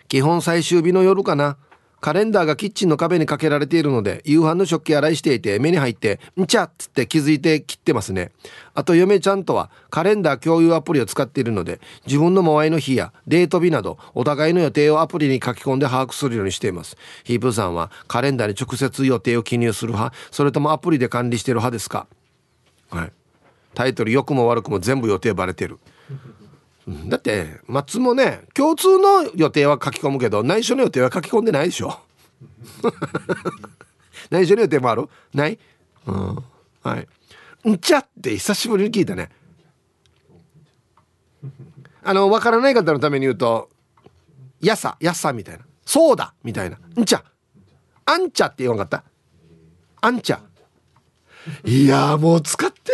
[0.07, 1.57] 基本最終日の夜かな。
[2.01, 8.31] カレンダーがキッチンの壁にかけられているので夕飯の食器洗いしていて目に入って「んちゃ!」っつって気づいて切ってますね。
[8.73, 16.95] あと嫁ちゃんとはカレンダー共有アプリを使っているので自分のモアイの日やデート日などお互いの予定をアプリに書き込んで把握するようにしています。
[17.25, 22.07] ヒープさんはカレンダーに直接予定を記入する派それともアプリで管理してる派ですか？
[22.91, 23.11] はい。
[23.79, 25.79] タイトル良くも悪くも全部予定バレてる。
[27.07, 31.97] だって松もね共通の予定は書き込むけど内緒の予定は書き込んでないでしょ。
[34.29, 35.07] 内緒の予定もある？
[35.33, 35.57] ない？
[36.07, 36.43] うん。
[36.83, 36.97] は
[37.63, 37.69] い。
[37.69, 39.29] んちゃって久しぶりに聞いたね。
[42.03, 43.69] あのわからない方のために言うと
[44.59, 45.63] やさやさみたいな。
[45.85, 46.77] そうだみたいな。
[47.01, 47.23] んちゃ。
[48.03, 49.05] あんちゃって言わんかった？
[50.01, 50.41] あんちゃ。
[51.65, 52.91] いやもう使って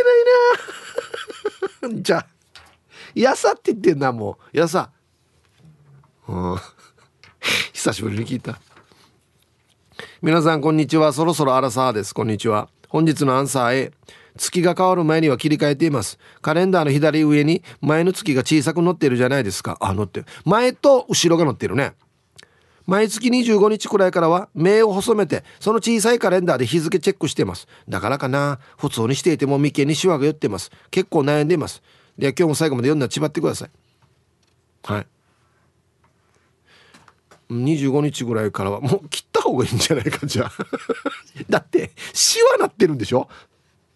[1.81, 2.27] ないな じゃあ
[3.15, 4.57] やさって言ってんなもう。
[4.57, 4.91] やさ。
[6.27, 6.57] うん。
[7.71, 8.59] 久しぶりに聞いた。
[10.21, 11.13] 皆さんこんにちは。
[11.13, 12.13] そろそろアラサーです。
[12.13, 12.67] こんにちは。
[12.89, 13.91] 本日のアンサー A
[14.37, 16.19] 月が変わる前には切り替えています。
[16.41, 19.77] カレンダーの左上に前の月が小さく載っているじゃないですか。
[19.79, 20.25] あ載ってる。
[20.43, 21.93] 前と後ろが載ってるね。
[22.85, 27.67] 毎月25日くらいからは目を細めてその小さいカレンダーで日付チェックしてます。
[27.89, 28.59] だからかな。
[28.77, 30.71] 普通にしていても眉間にシワが寄ってます。
[30.91, 31.81] 結構悩んでいます。
[32.17, 33.69] では今日も最後まで読んだらちばってください。
[34.83, 35.07] はい。
[37.51, 40.51] 25日ぐらいからはもう切った方がいいんじゃないかじゃあ。
[41.49, 43.27] だってシワなってるんでしょ？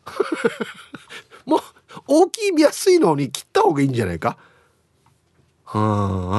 [1.46, 1.60] もう
[2.08, 4.38] 大きい見やすいのに切った方がいいんじゃないか？
[5.66, 5.80] は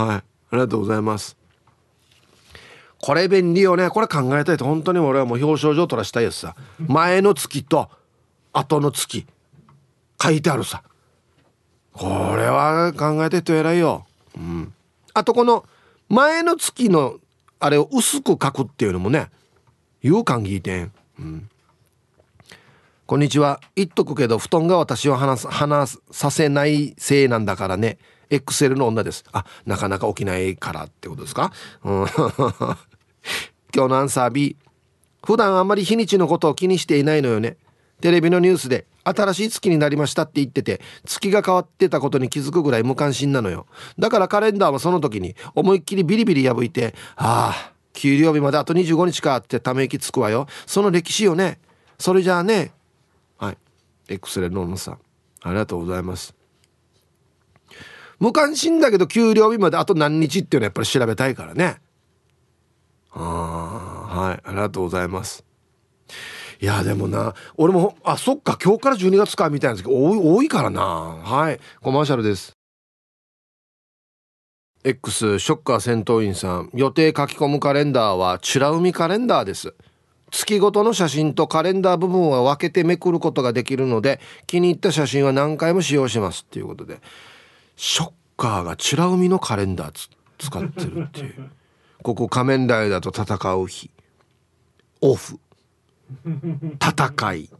[0.06, 0.16] はい。
[0.16, 1.36] ありがとうございます。
[3.02, 3.88] これ便利よね。
[3.88, 4.64] これ考えたいと。
[4.64, 6.54] 本当に俺はもう表彰状取らしたいやつさ。
[6.78, 7.88] 前の月と
[8.52, 9.26] 後の月
[10.22, 10.82] 書いてあるさ。
[11.92, 14.06] これは考えてと偉いよ。
[14.36, 14.72] うん。
[15.14, 15.64] あとこの
[16.08, 17.16] 前の月の
[17.58, 19.28] あれを薄く書くっていうのもね
[20.02, 20.92] 有感聞いてん。
[21.18, 21.48] うん。
[23.06, 23.60] こんにちは。
[23.74, 27.98] 言っとくけど布団が私を話話させないせいなんだからね。
[28.30, 29.24] エクセルの女です。
[29.32, 32.06] あなかなか起きないからってことですか、うん、
[33.74, 34.56] 今日のアンサー B
[35.24, 37.56] 普段あんまり日にちのことを気にしていないのよね。
[38.00, 43.66] テレビのニュースで新しい月になりましたって言ってて月が変わってたことに気づくぐらい無関心なのよ。
[43.98, 50.46] だからカレンダーはその時に思いっきりビリビリ破いてああ給料日まであと25日かってため息つくわよ。
[50.66, 51.58] その歴史よね。
[51.98, 52.72] それじゃあね。
[53.38, 53.58] はい。
[54.08, 54.98] エクセルのさん。
[55.42, 56.34] ありがとうございます。
[58.18, 61.80] 無関心だけど給料日まであと何日っていうのはやっぱり調べたいからね。
[63.12, 65.44] ああはいありがとうございます。
[66.60, 70.82] いやでもな俺もあそっか今日から12月かみたいなんですけど多いからな。
[70.82, 72.52] はいコマーシャルです。
[74.82, 76.70] X ショッカー戦闘員さん。
[76.74, 79.74] 予定書き込むカレンダーはチラ海カレンダーです。
[80.30, 87.00] 月ごとの写真とカレンダー部分は分けてめくることができるので気に入った写真は何回も使用しますっていうことで。
[87.76, 91.50] ショッカーがチュラ海のカレンダー使ってるっていう。
[92.02, 93.90] ここ仮面ライダーと戦う日。
[95.00, 95.38] オフ。
[96.80, 97.50] 戦い。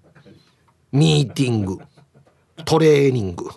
[0.92, 1.79] ミーティング。
[2.64, 3.50] トレーニング。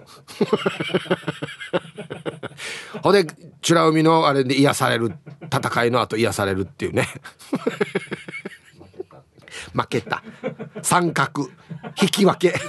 [3.02, 3.26] ほんで
[3.62, 5.13] 美ら海のあれで癒される
[5.52, 7.08] 戦いの後癒されるっていうね。
[9.74, 10.22] 負けた。
[10.82, 11.50] 三角。
[12.02, 12.54] 引き分け。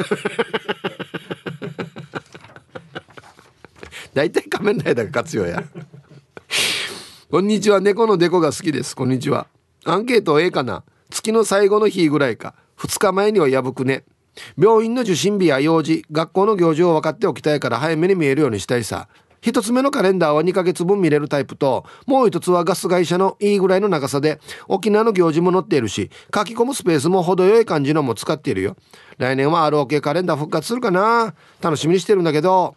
[4.14, 5.64] 大体仮面ライダーが勝つよや。
[7.35, 7.81] こんにちは。
[7.81, 8.94] 猫のデコが好きです。
[8.94, 9.49] こんにちは。
[9.85, 10.85] アンケート A かな。
[11.11, 12.55] 月の最後の日ぐらいか。
[12.79, 14.05] 2日前には破くね。
[14.57, 16.05] 病院の受診日や用事。
[16.12, 19.09] 学校の行事を分かっておきたいから早めに見えるようにしたいさ。
[19.40, 28.77] 一つ目のカレンダーは2ヶ月分見れるタイプともう一つはガス会社のいいぐらいの長さで沖縄の行事も載っているし書き込むスペースも程よい感じのも使っているよ。
[29.18, 31.35] 来年は ROK カレンダー復活するかな。
[31.61, 32.77] 楽しみにしてるんだけど。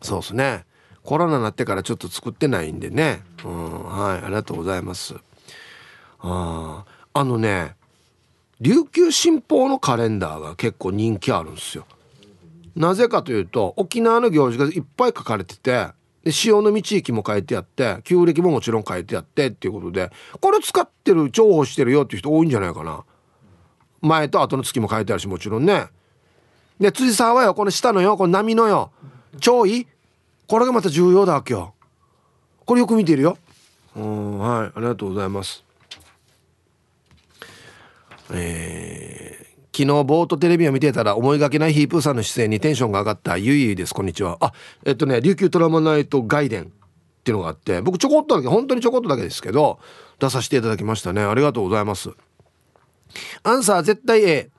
[0.00, 0.64] そうっすね。
[1.04, 3.22] コロナになってからちょっと作ってないんでね。
[3.44, 5.14] うんはいありがとうございます。
[6.20, 7.76] ああのね
[8.60, 11.86] 琉球新報のカレンダーが結構人気あるんですよ。
[12.74, 15.88] なぜかというと沖縄の行事がいっぱい書かれてて
[16.24, 23.04] で潮の地域も書いてあって旧暦ももちろん書いてあってっていうことでこれ使ってる重宝してるよっていう人多いんじゃないかな。
[24.00, 25.88] 前と後の月も書いてあるしもちろんね。
[26.80, 28.90] で辻沢はよこの下のよこの波のよ
[29.40, 29.86] 潮位
[30.46, 31.74] これがまた重要だわけよ
[32.64, 33.36] これよく見てるよ。
[33.96, 35.64] うんはいありがとうございます。
[38.32, 43.36] えー、昨日ボートテレビを見てたら思いがけないヒープーさんの出演にテンションが上がった。
[43.36, 43.94] ゆいゆいです。
[43.94, 44.38] こんにちは。
[44.40, 44.52] あ
[44.84, 46.66] えっとね琉球トラマナイト外伝っ
[47.22, 49.78] ていうのがあって僕ちょこっとだけ本当にちょこっとだけですけど
[50.18, 51.22] 出させていただきましたね。
[51.22, 52.10] ありがとうございます。
[53.42, 54.50] アンサー絶対 A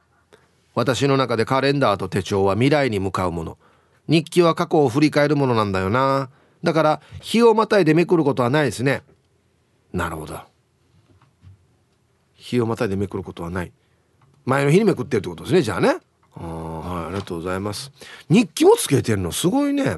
[0.76, 3.58] 私の中でカレンダーと手帳は未来に向かうもの。
[4.07, 6.29] 日記は過去を振り返るものなんだよな。
[6.63, 9.03] だから日をまたいでめくることはないですね。
[9.93, 10.39] なるほど。
[12.33, 13.71] 日をまたいでめくることはない。
[14.45, 15.97] 前の日にめくってるってことですねじゃあね。
[16.35, 17.91] あはいありがとうございます。
[18.29, 19.31] 日記もつけてるの？
[19.31, 19.97] すごいね。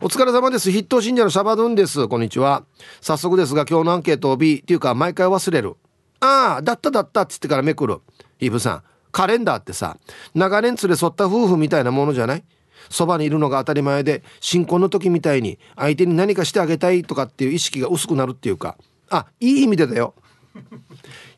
[0.00, 0.70] お疲れ様です。
[0.70, 2.06] 筆頭信者のシャバドゥンです。
[2.08, 2.64] こんにちは。
[3.00, 5.76] 早速ですが今日のアンケートを B っていうか毎回忘れる。
[6.20, 8.00] ああだっただったっつってからめくる。
[8.40, 9.96] イブさんカレンダーってさ
[10.34, 12.44] 長年連れ添った夫婦みたいなものじゃない？
[12.90, 18.76] そばにいるのが当たり前で新婚の時みたいに相手に何かしてあげたいとかっていう意識が薄くなるっていうか
[19.10, 20.14] あいい意味でだよ。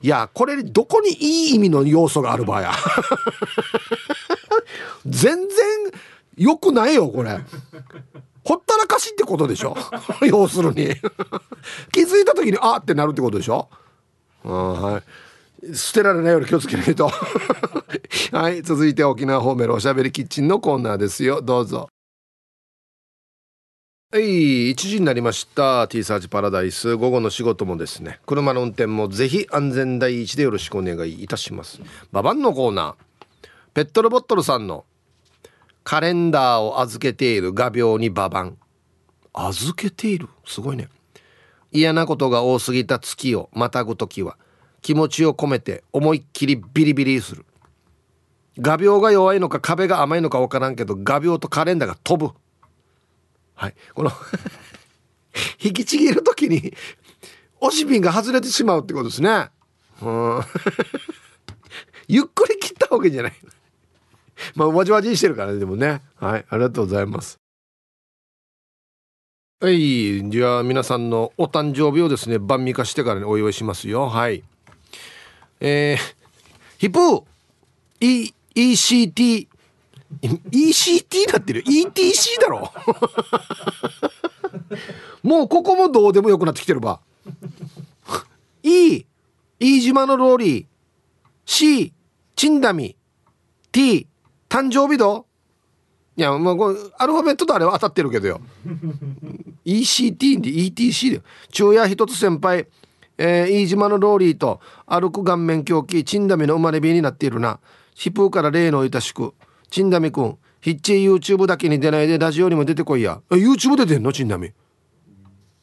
[0.03, 2.73] いやこれどこにいい意味の要素がある場合や。
[5.07, 5.49] 全然
[6.37, 7.39] 良くないよこれ。
[8.45, 9.77] ほったらかしってことでしょ？
[10.23, 10.95] 要するに。
[11.93, 13.69] 気づいた時にあってなるってことでしょ？
[14.43, 15.03] はい。
[15.75, 17.11] 捨てられないように気をつけないと。
[18.33, 21.43] はい続いて沖縄方面のおしゃべりキッチンのコーナーですよ。
[21.43, 21.89] どうぞ。
[24.13, 25.87] はい1時になりました。
[25.89, 26.97] T サーチパラダイス。
[26.97, 28.21] 午後の仕事もですね。
[28.27, 31.81] 車の運転もぜひ安全第一でよろしくお願いいたします。
[32.11, 32.95] ババンのコーナー。
[33.75, 34.85] ペットルボットルさんの。
[35.85, 37.53] カレンダーを預けている。
[37.53, 38.57] 画鋲にババン。
[39.33, 40.29] 預けている？
[40.45, 40.89] すごいね。
[41.71, 44.37] 嫌なことが多すぎた月をまたぐ時は
[44.83, 47.45] 気持ちを込めて思いっきりビリビリする。
[48.59, 52.35] 画鋲が弱いのか壁が甘いのか分からんけど画鋲とカレンダーが飛ぶ。
[53.55, 53.75] はい。
[53.95, 54.11] この
[55.63, 56.75] 引きちぎる時に
[57.61, 59.51] 押しピンが外れてしまうってことですね。
[60.03, 60.41] うん。
[62.09, 63.33] ゆっくり切ったわけじゃない？
[64.55, 66.03] まあわじわじしてるからねでもね。
[66.17, 66.47] はい。
[66.49, 67.39] ありがとうございます。
[69.61, 70.31] はい。
[70.31, 74.09] じゃあ皆さんのお誕生日をですね晩味化してからにお祝いしますよ。
[74.09, 74.43] はい。
[75.61, 76.15] えー、
[76.79, 77.25] ヒップー
[78.01, 79.49] E ECT
[80.51, 82.73] ECT なってる？ETC だろ？
[85.23, 87.01] もうここもどうでもよくなってきてるば。
[88.63, 89.05] E
[89.61, 90.67] 飯島のローリー
[91.45, 91.93] C
[92.35, 92.97] チンダミ
[93.73, 94.07] T
[94.49, 95.27] 誕生日度
[96.17, 98.41] いやもうアルファベットとあれは当たってるけどよ。
[99.65, 102.67] ECT で ETC で昼夜一つ先輩
[103.23, 107.61] えー、飯島のローリーと歩く顔面狂気チンダミの生まれ日になっているな。
[107.95, 109.35] ヒプーから例のいたしく
[109.69, 113.21] チンダミくんヒッチー YouTube だけに出ないでラジオにも出てこいや。
[113.31, 114.11] え YouTube 出てんの？
[114.11, 114.53] チンダミ。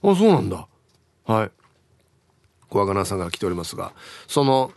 [0.03, 0.67] あそうなんだ。
[1.25, 1.51] はい。
[2.69, 3.93] 小若菜さんが来ておりますが。
[4.27, 4.71] その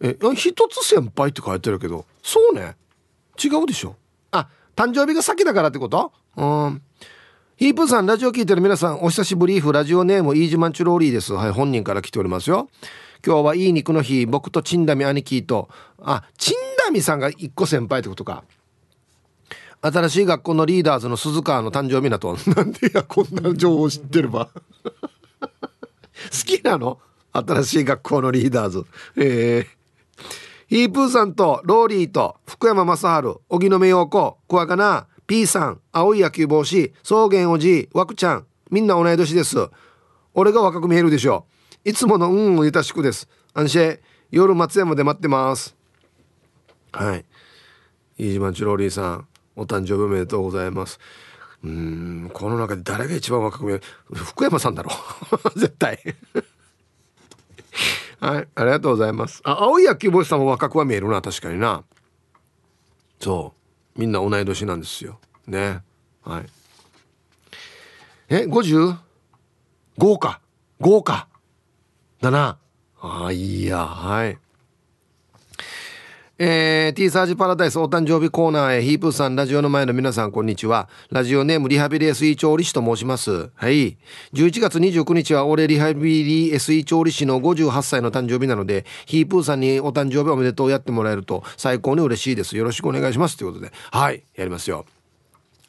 [0.00, 2.76] え一つ先輩って書いてるけどそうね。
[3.42, 3.96] 違うでしょ。
[4.32, 6.12] あ誕生日が先だからってこと？
[6.36, 6.82] うん。
[7.58, 11.32] ヒープーさんラジオ聞いてる皆さんお久しぶりラジオネームイージマンチュローリーです。
[11.32, 12.68] はい本人から来ておりますよ。
[13.26, 15.68] 今日はいい肉の日僕とチンダミ兄貴と
[16.00, 16.54] あチン
[16.86, 18.44] ダミさんが一個先輩ってことか。
[19.82, 22.36] 新しい学校のリーダーズの鈴川の誕生日だと。
[22.54, 24.50] なんでやこんな情報知ってるば。
[25.42, 25.50] 好
[26.46, 27.00] きなの？
[27.32, 28.84] 新しい学校のリーダーズ。
[29.16, 30.24] えー。
[30.68, 39.58] ヒープーさんとローリーと福山雅治荻野目洋子小若菜 P さん青い野球帽子草原おじいワクちゃんみんな同い年です。
[40.32, 41.44] 俺が若く見えるでしょ。
[41.84, 43.28] ういつものうんゆたしくです。
[43.52, 43.98] 安心
[44.30, 45.76] 夜松山で待ってます。
[46.92, 47.26] はい。
[48.16, 50.98] 飯島チローリーさんお誕生日おめでとうございます。
[51.62, 54.14] うんこの中で誰が一番若く見える？
[54.14, 54.90] 福山さんだろ。
[55.56, 56.00] 絶対。
[58.20, 59.42] はいありがとうございます。
[59.44, 61.84] あ青い野球帽子さんも若くは見えるな確かにな。
[63.20, 63.57] そう。
[63.98, 65.18] みんな同い年なんですよ。
[65.48, 65.82] ね。
[66.22, 66.46] はい。
[68.28, 68.96] え 50?
[69.98, 70.40] 豪華
[70.80, 71.26] 豪華
[72.20, 72.58] だな
[73.00, 73.84] ああいいや。
[73.84, 74.38] はい。
[76.40, 80.88] えー、T サージパラダイスお誕生日コーナーへヒープーさんラジオの前の皆さんこんにちは。
[81.10, 83.50] ラジオネームリハビリ SE 調理師と申します。
[83.56, 83.98] はい。
[84.34, 92.56] 11月29日は俺リハビリ SE 調理師の58歳の誕生日なのでヒープーさんにお誕生日おめでとうやってもらえると最高に嬉しいです。
[92.56, 93.72] よろしくお願いしますということで。
[93.90, 94.22] はい。
[94.36, 94.86] やりますよ。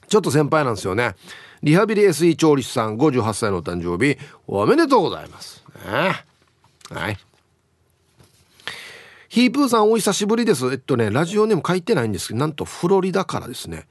[0.07, 1.15] ちょっと先輩なんですよね。
[1.63, 5.63] リハビリ SE 調理師さん58歳のお誕生日おめでとうございます。
[5.83, 6.13] ね。
[6.91, 7.17] はい。
[9.29, 10.65] ヒープーさんお久しぶりです。
[10.71, 13.87] えっとねラジオネーム書いてないんですけどなんとフロリダからですね。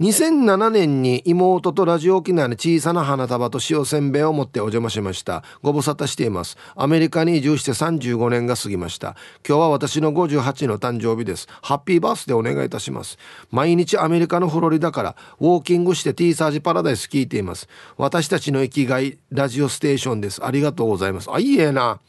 [0.00, 5.44] 2007年に妹とラジオ沖縄に小さな花束と塩せんべいを持ってお邪魔しました。
[5.62, 6.56] ご無沙汰しています。
[6.74, 9.14] アメリカに移住して35年が過ぎました。
[9.46, 11.46] 今日は私の58の誕生日です。
[11.62, 13.18] ハッピーバースデーお願いいたします。
[13.50, 17.68] 毎日アメリカのフロリダからウォーキングして T サージパラダイス聞いています。
[17.98, 20.44] 私たちの生きがいラジオステーションです。
[20.44, 21.30] ありがとうございます。
[21.30, 22.00] あいいえな。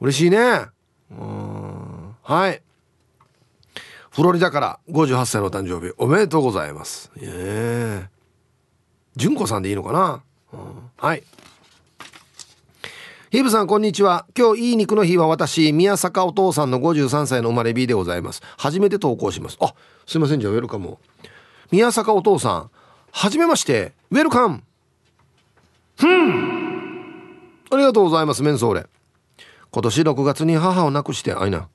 [0.00, 0.73] 嬉しいね。
[1.18, 2.16] うん。
[2.22, 2.62] はい。
[4.10, 7.10] フロリダから58歳の誕生日おめでとうございます。
[7.20, 8.08] ええ。
[9.16, 10.22] 純子さんでいいのかな、
[10.52, 11.22] うん、はい。
[13.30, 14.26] ヒブさんこんにちは。
[14.38, 18.40] 今日いい肉の日は私宮坂お父さんの53歳の生まれ日でございます。
[18.56, 19.58] 初めて投稿します。
[19.60, 19.74] あ
[20.06, 20.98] すいませんじゃあウェルカム
[21.72, 22.70] 宮坂お父さん
[23.10, 23.92] はじめまして。
[24.12, 24.62] ウェルカム。
[25.96, 26.54] ふん。
[27.70, 28.86] ありがとうございますメンソーレ。
[29.74, 31.68] 今年6月に母を亡くしてあいな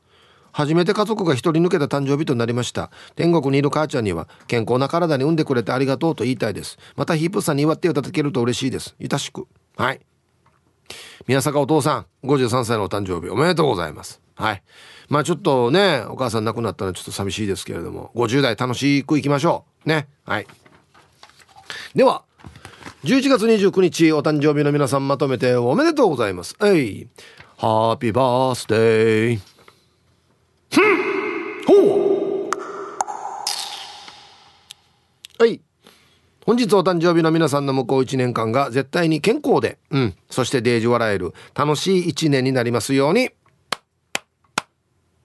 [0.53, 2.91] 初めて家族が一人抜けた誕生日となりました。
[3.17, 6.77] 天国にいる母ちゃんには健康な体に産んでくれてありがとうと言いたいです。
[6.95, 8.95] またヒープさんに祝っていただけると嬉しいです。
[8.99, 9.47] いたしく。
[9.75, 9.99] はい。
[11.27, 14.21] 宮坂お父さん53歳のお誕生日おめでとうございます。
[14.35, 14.63] はい。
[15.09, 19.89] まあちょっとねお母さん亡くなったのはちょっと寂しいですけれども50代楽しくいきましょう。
[19.89, 20.07] ね。
[20.23, 20.47] はい。
[21.93, 22.23] では
[23.03, 26.55] 11月29日お誕生日の皆さんまとめておめでとうございます。
[26.63, 27.07] えい。
[27.61, 29.39] ハッピーバースデー。
[30.71, 32.49] ふんほう
[35.37, 35.59] はい。
[36.45, 43.29] 本日お誕生日の皆さんの向こう1年間が絶対に健康で、うん、そしてデージ笑える楽しい1年になりますように。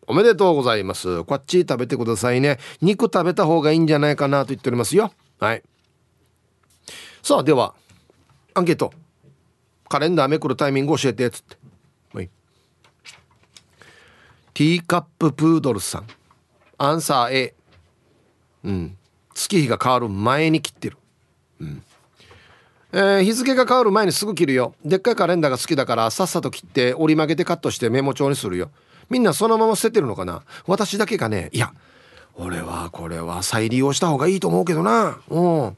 [0.08, 1.22] おめでとうございます。
[1.22, 2.58] こっち食べてくださいね。
[2.82, 5.12] 肉食べた方がいいんじゃないかなと言っておりますよ。
[5.38, 5.62] はい。
[7.22, 7.76] さあ、では、
[8.54, 8.92] アンケート。
[9.88, 11.63] カレンダーめくるタイミング教えて、つって。
[14.54, 16.06] ティーカッププードルさん。
[16.78, 17.54] アンサー A。
[18.62, 18.96] うん。
[19.34, 20.96] 月日が変わる前に切ってる。
[21.60, 21.82] うん。
[22.92, 24.76] えー、日付が変わる前にすぐ切るよ。
[24.84, 28.70] でっかいカレンダーが好きだからさっさと切って折り曲げてカットしてメモ帳にするよ。
[29.10, 30.44] みんなそのまま捨ててるのかな？
[30.68, 31.74] 私だけがね、いや、
[32.36, 35.18] 俺はこれは再利用した方がいいと思うけどな。
[35.30, 35.76] うん。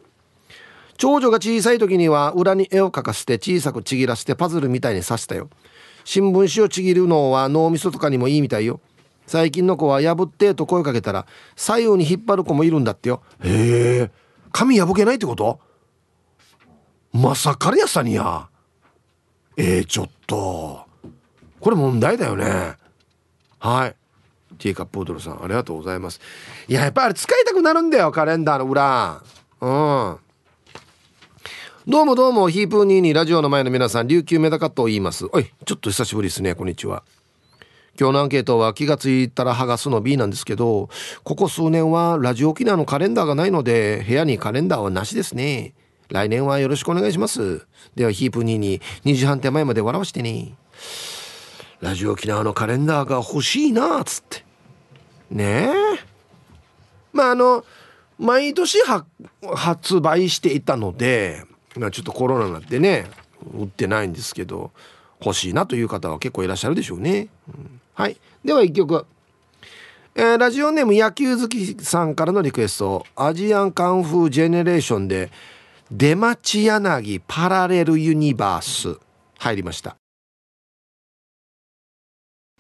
[0.99, 5.49] 長女が小さい時には裏に絵を描かせて小さくちぎらせてパズルみたいに刺したよ。
[6.07, 8.81] 新聞紙をちぎるのは脳みそとかにもいいみたいよ。
[9.27, 11.27] 最近の子は破ってと声かけたら
[11.57, 13.23] 左右に引っ張る子もいるんだってよ。
[13.43, 14.11] へえ。
[14.53, 15.59] 髪破けないってこと？
[17.13, 18.49] まさかりやさにや。
[19.57, 20.87] えー、ちょっと。
[21.59, 22.77] これ問題だよね。
[23.59, 23.97] はい。
[24.59, 26.21] ティーカップードルさん、ありがとうございます。
[26.69, 29.23] いや、やっぱり使いたくなるんだよ、カレンダーの裏。
[29.61, 30.19] うん。
[31.89, 35.27] どうもどうも、ヒープーニーにラジオの前の皆さん、琉球メダカットを言います。
[35.31, 37.05] おい、ちょっと久しぶりですね、こんにちは。
[37.97, 40.89] 今日のアンケートは気がついたら剥がすの B なんですけど、
[41.23, 45.75] ここ数年はラジオ沖縄のカレンダーがないので、部屋にカレンダーはなしですね。
[46.09, 47.65] 来年はよろしくお願いします。
[47.95, 50.55] では、ヒープーニーに2時半手前まで笑わしてね。
[51.81, 54.45] ラジオ沖縄のカレンダーが欲しいなつって
[55.31, 55.73] ねえ
[57.13, 57.65] まああの
[58.19, 58.79] 毎年
[59.55, 61.45] 発売していたので
[61.79, 63.07] まあちょっとコロナになってね
[63.55, 64.71] 売ってないんですけど
[65.25, 68.17] 欲しいなという方は結構いらっしゃるでしょうね、うん、はい。
[68.45, 69.07] では1曲。
[70.15, 73.05] えー、ラジオネーム野球好きさんからのリクエスト。
[73.17, 75.31] アジアンカンフージェネレーションで
[75.91, 78.99] 出町柳パラレルユニバース。
[79.39, 79.97] 入りました。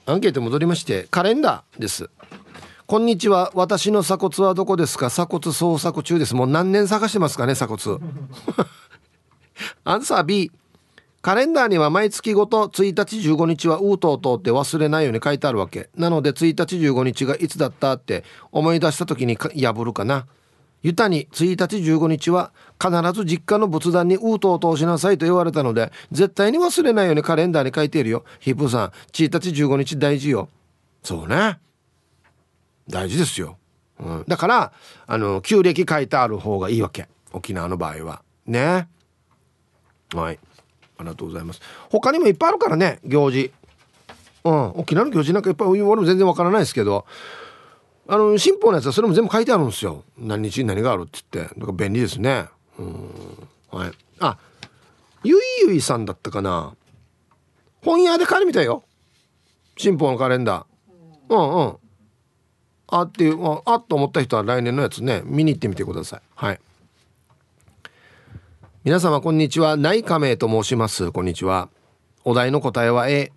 [0.05, 2.11] アンケート戻りましてカレンダーです。
[2.87, 3.51] こんにちは。
[3.55, 5.09] 私の鎖骨はどこですか？
[5.09, 6.35] 鎖骨捜索中です。
[6.35, 7.55] もう何年探してますかね？
[7.55, 7.99] 鎖骨。
[9.85, 10.51] アンサー B.
[11.23, 15.91] カレンダーには毎月ごと1日15日はウートを通って忘れないように書いてあるわけ。
[15.97, 20.27] なので1日15日がいつだったって思い出した時に破るかな。
[20.83, 28.25] ユタに1日15日は必ず実家の仏壇にウートを通しなさいと言われたので絶対に忘れないようにカレンダーに書いているよ。
[28.39, 30.49] ヒップさん1日15日大事よ。
[31.03, 31.59] そうね。
[32.89, 33.59] 大事ですよ、
[33.99, 34.73] うん、だから
[35.09, 37.09] あの旧暦書いてある方がいいわけ。
[37.33, 38.23] 沖縄の場合は。
[38.47, 38.87] ね。
[40.17, 40.39] はい。
[40.99, 41.61] ありがとうございます。
[41.91, 43.53] 他にもいっぱいあるからね行事。
[44.45, 44.71] うん。
[44.71, 47.05] 沖縄の行事なんかいっぱい俺も全然わからないですけど。
[48.09, 50.05] あの新法のやつはそれも全部書いてあるんですよ。
[50.17, 51.55] 何日に何があるって言って。
[51.59, 52.47] だから便利ですね。
[52.79, 53.11] うん。
[53.71, 53.93] はい。
[54.21, 54.39] あ
[55.25, 56.75] ゆいゆいさんだったかな。
[57.85, 58.85] 本屋で借りみたよ。
[59.77, 61.35] 新法のカレンダー。
[61.35, 61.77] うんうん。
[62.89, 66.21] あっていうあっと思った人は来年のやつね見に行ってみてください。
[66.37, 66.61] はい。
[68.87, 69.77] 皆様こんにちは。
[69.77, 71.11] 内亀名と申します。
[71.11, 71.71] こんにちは。
[72.23, 73.33] お題の答えは A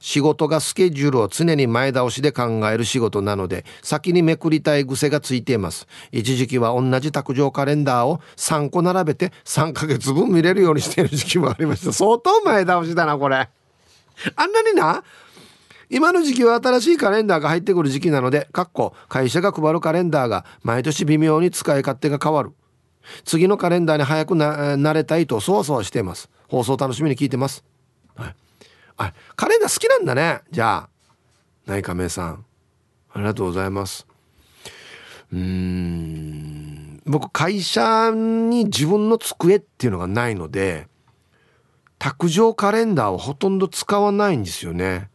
[0.00, 5.86] 仕事がスケジュールを常に前倒しで考える仕事なので先にめくりたい癖がついています。
[6.12, 11.92] 一時期は同じ卓上カレンダーを3個並べて3ヶ月分見れるようにしている時期もありました。
[11.92, 13.36] 相当前倒しだなこれ。
[13.36, 15.04] あんなにな。
[15.90, 22.54] 今の時期は新しいカレンダーが入ってくる時期なのでかっこ会社が配るカレンダーが毎年微妙に使い勝手が変わる。
[23.24, 26.30] 次のカレンダーに早くな慣れたいとそわそわしています。
[26.48, 27.64] 放送楽しみに聞いてます。
[28.16, 28.34] はい。
[28.96, 30.42] あカレンダー好きなんだね。
[30.50, 30.88] じゃあ
[31.66, 32.44] 内亀さん。
[33.12, 34.06] ありがとうございます。
[35.32, 37.00] うん。
[37.06, 40.88] 僕会社に自分の机っていうのがないので
[41.98, 45.10] 卓上カレンダーをほとんど使わないんですよね。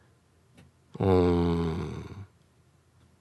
[0.99, 2.05] うん。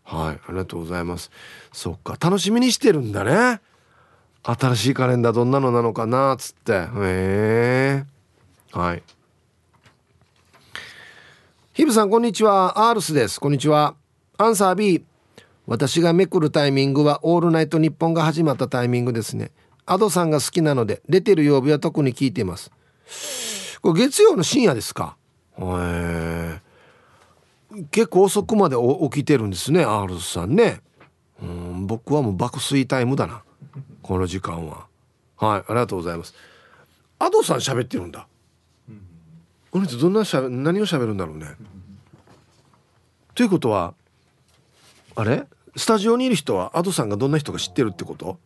[0.05, 0.35] はい。
[0.35, 1.31] ありがとうございます。
[1.73, 2.17] そっか。
[2.19, 3.61] 楽しみにしてるんだね。
[4.43, 6.73] 新しいカレンダーどんなのなのかなっつって。
[6.73, 8.05] へえ
[8.73, 9.03] はい。
[11.73, 12.89] ヒブさんこんにちは。
[12.89, 13.41] アールスです。
[13.41, 13.95] こんにちは。
[14.37, 15.05] アンサー B
[15.67, 19.51] 私がめくるタイミングはオールナイトニッポンが始まったタイミングですね。
[19.85, 22.71] アドさんが好きなので出てる曜日は特に聞いています。
[23.83, 25.17] これ月曜の深夜ですか。
[25.59, 26.61] へえ
[27.91, 30.81] 結構遅くまで起きてるんですねアールスさんね。
[31.43, 33.43] うん僕はもう爆睡タイムだな。
[34.09, 34.87] この時間は。
[35.37, 36.35] はいありがとうございます。
[37.19, 38.27] アドさん喋ってるんだ。
[38.89, 39.03] うん
[39.71, 41.49] 俺ってどんなしゃべ何を喋るんだろうね。
[43.35, 43.93] ということは
[45.15, 45.45] あれ？
[45.77, 48.39] スタジオにいる人は Ado さんがどんな人か知ってるってこと？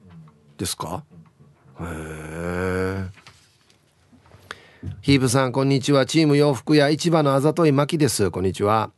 [0.58, 1.04] ですか？
[1.80, 3.06] へえ
[5.00, 5.20] ヒー。
[5.20, 6.06] プさんこんにちは。
[6.06, 8.32] チーム洋服屋市場のあざといまきです。
[8.32, 8.90] こんにちは。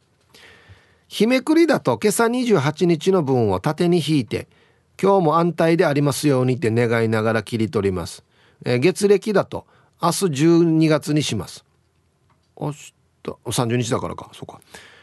[1.09, 4.49] 日めくりだと今朝28日の分を縦に引いて
[5.01, 8.25] 今日も安泰でありますようにって願いながら切り取ります、
[8.65, 9.67] えー、月暦だと
[10.03, 11.65] 明日12月にします。
[12.61, 14.31] 明日30日だからか。
[14.35, 14.61] そうか。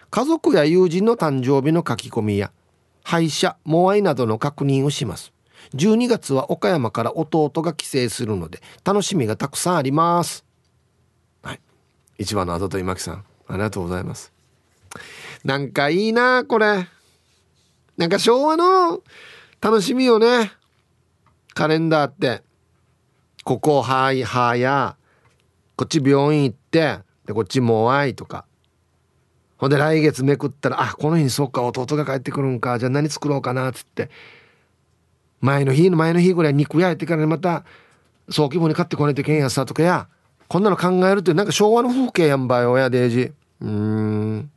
[0.10, 2.52] 家族や友人の誕生日の書き込みや
[3.04, 5.34] 歯医者モアイなどの確認をします。
[5.76, 10.46] 12月は岡山から弟が帰省するので楽しみがたくさんあります。
[11.42, 11.60] はい。
[12.18, 14.32] 一番のあざといまきさんありがとうございます。
[15.44, 16.88] なんかいいなこれ。
[17.98, 19.02] なんか昭和の
[19.62, 20.52] 楽しみよね。
[21.54, 22.42] カレンダーって。
[23.44, 24.96] ここはいはや。
[25.76, 26.98] こっち病院行って。
[27.28, 28.46] でこっちもう愛とか。
[29.58, 32.80] ほんで来月めくったらあこの日にそっか弟が帰ってくるんか。
[32.80, 34.10] じゃあ何作ろうかなっつって。
[35.42, 37.64] 前の日の前の日ぐらい肉焼いてからまた
[38.32, 40.08] 早期分に買ってこないといけんやさとかや。
[40.48, 43.32] こんなの考えるってなんか昭和の風景やんばい親デージ。
[43.62, 44.52] うーん。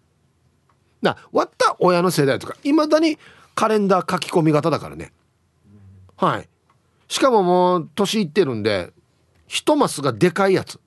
[1.02, 3.18] な割った親の世代とかいまだに
[3.54, 5.12] カレンダー書き込み型だからね。
[6.16, 6.48] はい。
[7.08, 8.92] しかももう年いってるんで
[9.46, 10.80] 一マスがでかいやつ。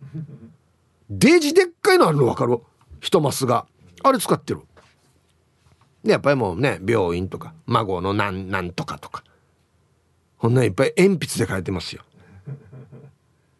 [1.09, 2.59] デージでっかいのあるの分かる？
[2.99, 3.65] 一マスが。
[4.03, 4.61] あれ使ってる。
[6.03, 9.24] でやっぱりもうね病院とか孫のなんなんとかとか。
[10.38, 12.03] こんないっぱい鉛筆で書いてますよ。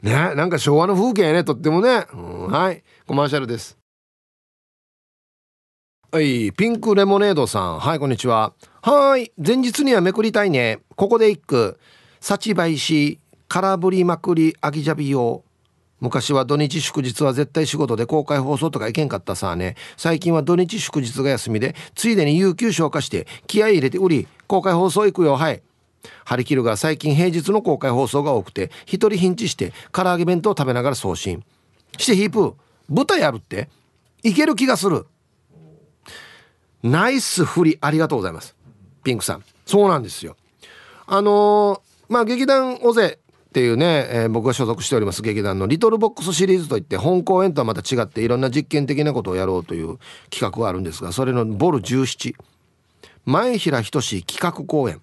[0.02, 2.84] ねなんか昭和の風景ねとってもね、うん、はい。
[3.08, 3.78] コマーシャルです。
[6.12, 7.80] はいピンクレモネードさん。
[7.80, 8.54] はいこんにちは。
[8.90, 9.34] はい。
[9.38, 10.80] 前日にはめくりたいね。
[10.96, 11.78] ここで一句。
[12.22, 13.20] 幸林し
[13.50, 15.44] 空振りまくりあぎじゃびよ
[16.00, 19.76] 昔は土日祝日は絶対仕事で公開放送とかいけんかったさあね。
[19.98, 25.36] 最近は土日祝日が休みでついでに有給消化して気合入れて売り公開放送行くよ。
[25.36, 25.62] はい。
[26.24, 31.44] 張り切るが最近平日の公開放送が多くて一人ヒンチして唐揚げ弁当を食べながら送信。
[31.98, 32.56] してヒープ
[32.88, 33.68] 舞台やるって？
[34.24, 35.06] いける気がする。
[36.84, 38.56] ナイス振りありがとうございます。
[39.08, 39.44] ピンクさん。
[39.66, 40.36] そうなんですよ。
[41.06, 49.98] あのー、まあ劇団尾瀬っていうね、えー、僕が所属しております劇団のリトルボックスシリーズといって本公演とはまた違っていろんな実験的なことをやろうという
[50.30, 52.36] 企画があるんですがそれのボル17
[53.24, 55.02] 真栄平仁企画公演。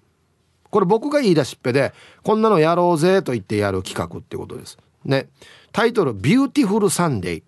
[0.69, 1.91] これ僕が言い出しっぺで
[2.21, 4.77] こんなのやろうぜと言ってやる企画ってことです。
[5.03, 5.29] ね。
[5.71, 7.43] タイトル「ビューティフルサンデー」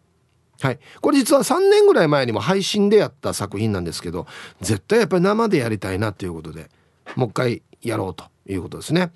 [0.59, 0.79] はい。
[1.01, 4.25] これ実は3年ぐらい前にも配信でやった作品なんですけど
[4.61, 6.69] 絶対やっぱり生でやりたいなということで
[7.15, 9.11] もう一回やろうということですね。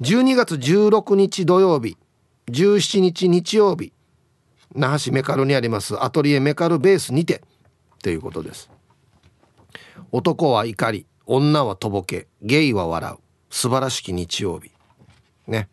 [0.00, 1.96] 12月16日土曜日
[2.48, 3.92] 17日日曜日
[4.74, 7.42] 那覇市銘苅にありますアトリエ銘苅ベースにて
[8.02, 8.70] ということです。
[10.12, 13.16] 男は怒り女はとぼけゲイは笑う
[13.50, 14.70] 素晴らしき日曜日。
[15.46, 15.68] ね。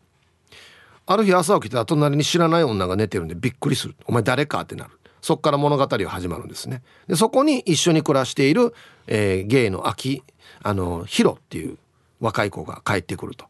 [1.05, 3.95] ある日朝起きたら隣に知らない女が寝てるんでびっくりする。
[4.05, 4.61] お前誰か？
[4.61, 4.91] ってなる。
[5.21, 6.81] そこから物語は始まるんですね。
[7.07, 8.73] でそこに一緒に暮らしている、
[9.07, 10.23] えー、ゲイの秋
[10.63, 11.77] あのヒロっていう
[12.19, 13.45] 若い子が帰ってくると。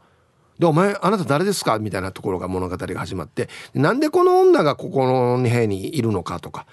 [0.60, 1.80] でお前あなた誰ですか？
[1.80, 3.50] みたいなところが物語が始まって。
[3.74, 6.68] なんでこの女がここの部屋にいるのかとか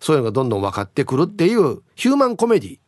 [0.00, 2.78] そういうのがどんどん分かってくるっていうヒューマンコメディ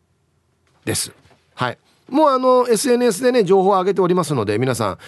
[0.84, 1.12] です。
[1.54, 1.78] はい。
[2.08, 4.98] もうあの SNS でね情報を上げておりますので皆さん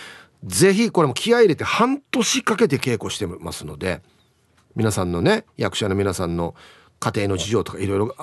[0.45, 4.03] ぜひこれも気合入れて半年かけて稽古してますので
[4.77, 6.55] 皆さんのね役者の皆さんの
[7.01, 8.15] 家庭の事情とかいろいろ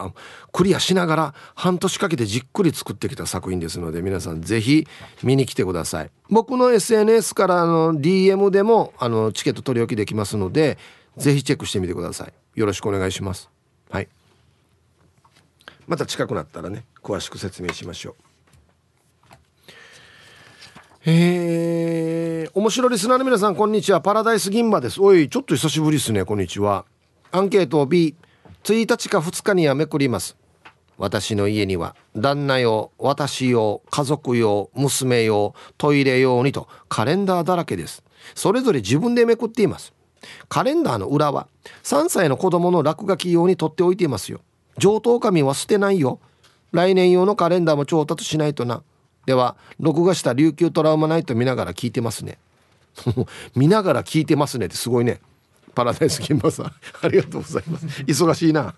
[0.53, 4.87] クリアしながら半年かけてじっくり作ってきた作品ですので皆さんぜひ
[5.23, 6.11] 見に来てください。
[6.29, 10.77] 僕の SNS からの DM でもあのチケット取り置きできますので
[11.17, 12.33] ぜひチェックしてみてください。
[12.59, 13.49] よろしくお願いします。
[13.89, 14.07] はい。
[15.87, 18.26] また近くなったらね詳しく説明しましょう。
[21.10, 24.01] えー、面白リスナーの皆さんこんにちは。
[24.01, 25.01] パラダイス銀馬です。
[25.01, 26.26] おいちょっと久しぶりですね。
[26.26, 26.84] こんにちは。
[27.32, 28.14] アンケート B1
[28.86, 30.36] 日か2日にはめくります。
[30.97, 38.03] 私の家には旦那用私用家族用娘用トイレ用にとカレンダーだらけです。
[38.36, 39.93] それぞれ自分でめくっています。
[40.49, 41.47] カレンダーの裏は
[41.84, 44.41] 3歳の子供の落書き用に取っておいていますよ。
[44.78, 46.20] 上等紙は捨てないよ。
[46.74, 48.84] 来年用のカレンダーも調達しないとな。
[49.28, 52.38] では録画した琉球トラウマナイト見ながら聞いてますね。
[53.55, 55.19] 見ながら聞いてますねってすごいね。
[55.75, 56.67] パラダイス金馬さん。
[57.03, 57.86] ありがとうございます。
[58.03, 58.73] 忙しいな。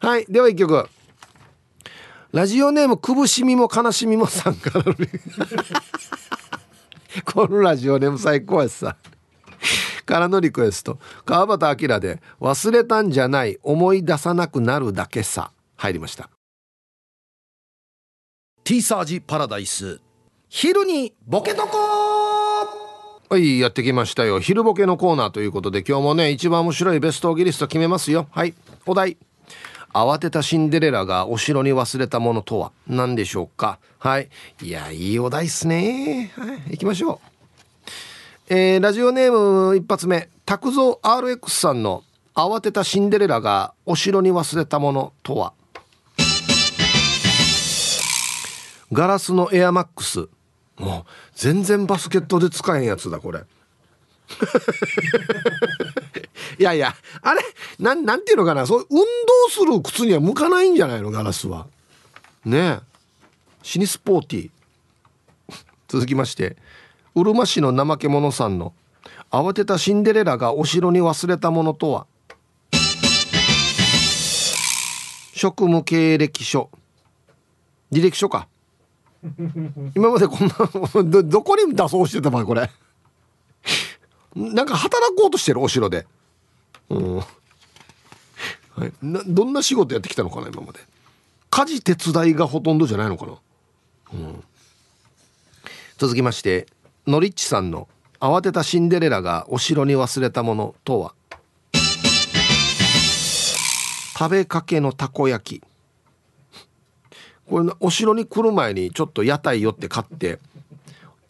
[0.00, 0.88] はいでは一曲。
[2.32, 4.94] ラジオネームくぶしみも悲しみもさんからの
[7.24, 8.96] このラジオネーム最高やさ。
[10.04, 10.98] からのリクエスト。
[11.24, 16.35] 川端明で「忘れたんじゃない思い出さなくなるだけさ」入りました。
[18.66, 20.00] ティーサージパラダイス。
[20.48, 21.78] 昼にボケとこ
[23.28, 24.40] はいやってきましたよ。
[24.40, 28.26] 昼ボケのコーナーということで今日もね一番面白いベストオギリスト決めますよ。
[28.32, 28.54] はい。
[28.84, 29.18] お題。
[29.92, 33.78] 慌てたシンデレラがお城に忘れたものとは何でしょうか？
[34.00, 34.30] はい。
[34.60, 36.32] いやいいお題っすね。
[36.34, 37.20] はい行きましょ
[38.48, 38.52] う。
[38.52, 40.28] えー、ラジオネーム一発目。
[40.44, 42.02] 拓蔵 RX さんの
[42.34, 45.52] 慌てたシンデレラがお城に忘れたものとは？
[48.92, 50.28] ガラスのエアマックス。
[50.78, 53.40] もう全然バスケットで使えんやつだこれ。
[56.58, 57.40] いやいやあれ
[57.78, 59.06] なんなんていうのかなそう運動
[59.50, 61.66] する靴には向かないんじゃないのガラスは。
[62.44, 62.80] ねえ。
[63.62, 64.50] シニスポーティー。
[65.88, 66.56] 続きまして。
[67.14, 68.74] うるま市の怠け者さんの
[69.30, 72.06] 慌てたシンデレラがお城に忘れたものとは。
[75.32, 76.70] 職務経歴書。
[77.92, 78.48] 履歴書か。
[79.94, 82.70] 今までこんなどどこに出そうしてたばこれ。
[84.34, 86.06] なんか働こうとしてるお城で。
[86.90, 87.16] うん。
[87.16, 87.24] は
[88.84, 90.80] い、などんな仕事やってきたのかな今まで。
[91.48, 93.32] 家事手伝いがほとんどじゃないのかな、
[94.12, 94.44] うん、
[95.96, 96.66] 続きまして
[97.06, 97.88] ノリッチさんの
[98.20, 101.14] 慌てたシンデレラがお城に忘れたものとは？
[104.18, 105.64] 食べかけのたこ焼き。
[107.48, 110.38] これお城に来る前にちょっと屋台寄って買って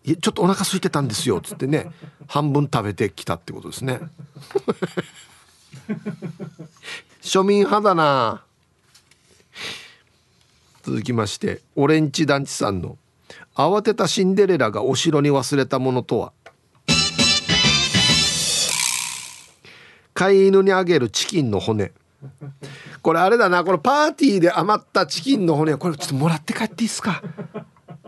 [0.04, 1.90] ちょっとお腹空いてたんですよっつってね
[2.28, 4.00] 半分食べてきたってことですね。
[7.22, 8.42] 庶民派だな。
[10.82, 12.96] 続きましてオレンジ団地さんの
[13.56, 16.32] 慌てたシンデレラがお城に忘れたものとは？
[20.14, 21.92] 飼い犬にあげるチキンの骨。
[23.02, 27.22] これあれだなこれパーティーで余ったチキンの骨これちょっともらって帰っていいですか？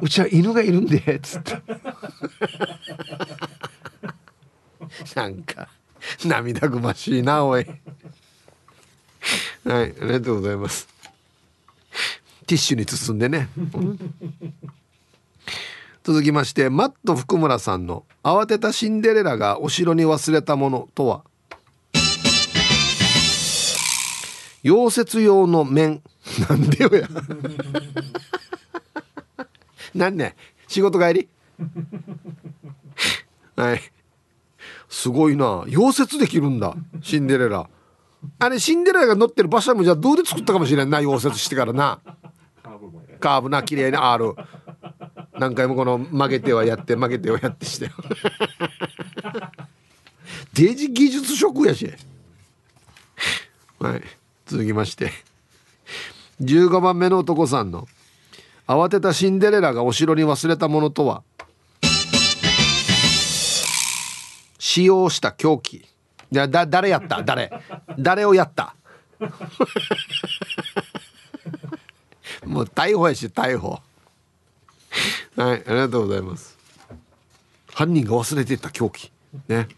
[0.00, 1.60] うちは犬がいるんでっつって。
[5.14, 5.68] なんか
[6.24, 7.66] 涙ぐましいなおい。
[9.64, 10.88] はいありがとうございます。
[12.46, 13.48] ティッシュに包んでね、
[16.02, 21.24] 続きましてマット福村さんの「慌てたシンデレラがお城に忘れたもの」とは？
[24.68, 26.02] 溶接用の面
[26.50, 27.08] なんでよや。
[29.94, 31.28] 何ね仕事帰り。
[33.56, 33.80] はい。
[34.90, 35.62] すごいな。
[35.62, 36.76] 溶接できるんだ。
[37.00, 37.68] シンデレラ。
[38.38, 41.00] あれシンデレラが乗ってる馬車もじゃあどうで作ったかもしれんな。
[41.00, 42.00] 溶接してからな。
[43.18, 44.34] カーブな綺麗にある
[45.38, 47.90] 何回もこの曲げてはやって曲げてはやってして。
[50.52, 51.90] デジ技術職やし。
[53.78, 54.02] はい。
[54.48, 55.12] 続きまして。
[56.42, 57.86] 15番目の男さんの
[58.66, 61.22] 慌てたシンデレラがお城に忘れたものとは？
[64.58, 65.86] 使用した凶器
[66.32, 67.22] だ誰やった？
[67.22, 67.50] 誰？
[67.98, 68.74] 誰をやった？
[72.46, 73.80] もう逮捕やし逮捕。
[75.36, 76.56] はいありがとうございます。
[77.72, 79.10] 犯人が忘れていった凶器
[79.48, 79.68] ね。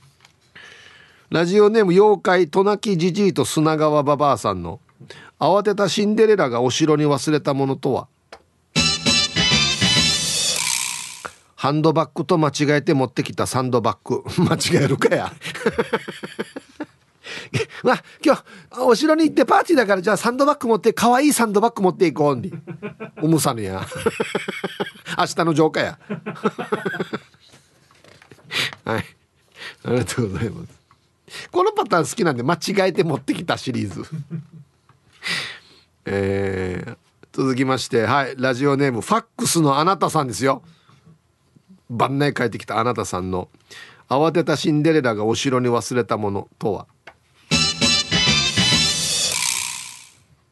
[1.31, 4.81] ラジオネーム妖怪トナキじじいと砂川ババアさんの
[5.39, 8.09] 慌てたシンデレラがお城に忘れたものとは？
[11.55, 14.24] ハンドバッグと間違えて持ってきたサンドバッグ。
[14.43, 15.33] 間違えるかや。
[17.85, 18.43] まあ今日
[18.81, 22.53] お城に行ってパーティーだからじゃあサンドバッグ持って可愛いサンドバッグ持っていこうに。
[23.22, 23.87] おむさぬや。
[25.16, 25.97] 明日の浄化や。
[28.85, 29.05] はい。
[29.85, 30.80] ありがとうございます。
[31.51, 34.05] このパターン好きなんで間違えて持ってきたシリーズ。
[36.07, 36.97] えー、
[37.33, 40.62] 続きましてはいラジオネームファックスのあなたさんですよ。
[41.89, 43.49] 晩内帰ってきたあなたさんの
[44.09, 46.87] 慌てたシンデレラがお城に忘れたものとは。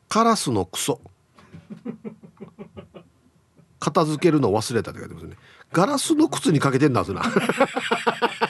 [0.08, 1.00] カラスのクソ。
[3.80, 5.36] 片付けるの忘れたって書いてますね。
[5.72, 7.22] ガラスの靴にかけてんだぞな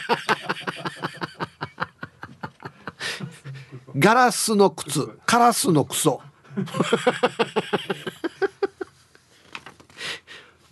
[3.99, 5.19] ガラスの靴。
[5.27, 6.23] カラスのクソ。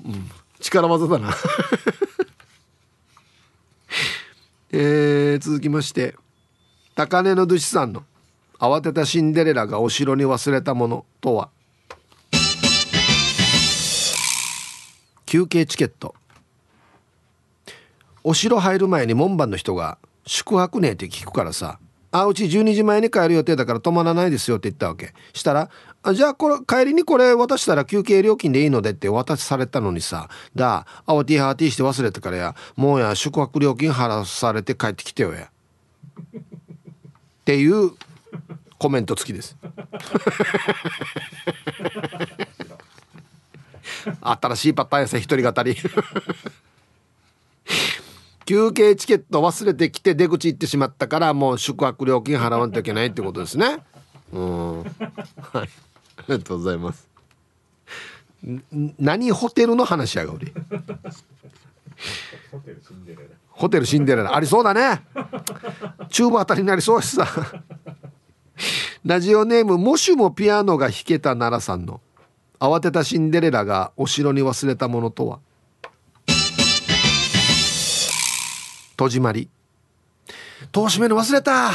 [0.04, 1.34] うん、力技だな。
[4.70, 6.14] えー、続きまして。
[6.94, 8.04] 高根の寿司さんの。
[8.60, 11.04] 慌てたシンデレラがお城に忘れたもの。
[11.20, 11.50] とは。
[15.26, 16.14] 休憩チケット。
[18.22, 21.78] お城入る前に門番の人が「宿泊ね」って聞くからさ
[22.18, 25.12] 「あうち12時前に帰る予定だから泊まらないですよって言ったわけ。
[25.34, 25.68] したら
[26.02, 30.30] あじゃあこれ帰りにこれ渡したら休憩料金でいいのでって渡しされたのにさ。
[30.54, 32.54] だ慌てはティーして忘れたからや。
[32.74, 35.50] もうや宿泊料金払わされて帰ってきてよや。
[35.50, 35.50] っ
[37.44, 37.92] ていう
[38.78, 39.56] コメント付きです。
[44.22, 45.76] 新しいパターンやさ一人語り。
[48.46, 53.78] 休憩チケット忘れてきて出口行ってしまったからもう宿泊料金払わんといけないってことですね。
[54.32, 54.82] うん。
[54.82, 54.88] はい。
[55.56, 55.64] あ
[56.28, 57.08] りがとうございます。
[58.98, 60.52] 何ホテルの話やが俺
[62.50, 62.70] ホテ
[63.80, 64.36] ルシンデレラ。
[64.36, 65.02] ありそうだね。
[66.10, 67.26] 中部あたりになりそうしさ。
[69.04, 72.00] ラジオネームもしもピアノが弾けた奈良さんの
[72.60, 75.40] 慌てたシンデレラがお城に忘れたものとは。
[78.96, 79.48] 戸締まり。
[80.72, 81.70] 戸閉める忘れた。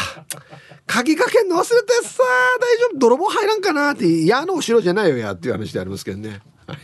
[0.87, 2.23] 鍵かけんの忘れてさ。
[2.59, 2.99] 大丈夫。
[2.99, 4.25] 泥棒入らんかなって。
[4.25, 6.41] 矢の後ろじゃないよやっていう話でありますけどね。
[6.67, 6.79] はい、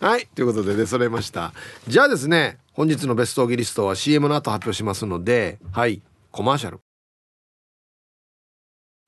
[0.00, 1.52] はい、ということで出揃えました。
[1.86, 6.02] じゃあですね本日のベストオギリストは CM の後発表しますのではい。
[6.30, 6.80] コマーシャル。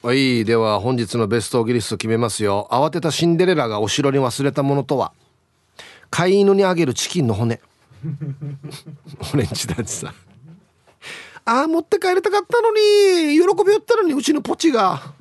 [0.02, 0.44] はい。
[0.44, 2.68] では本日のベストオギリスト決めますよ。
[2.70, 5.12] 慌てたシンデレラがお城に忘れたものとは。
[6.08, 7.60] 飼い犬にあげるチキンの骨。
[9.34, 10.14] オレンジだちさん。
[11.44, 15.14] ああ持って帰りたかったのに喜びよったのにうちのポチが。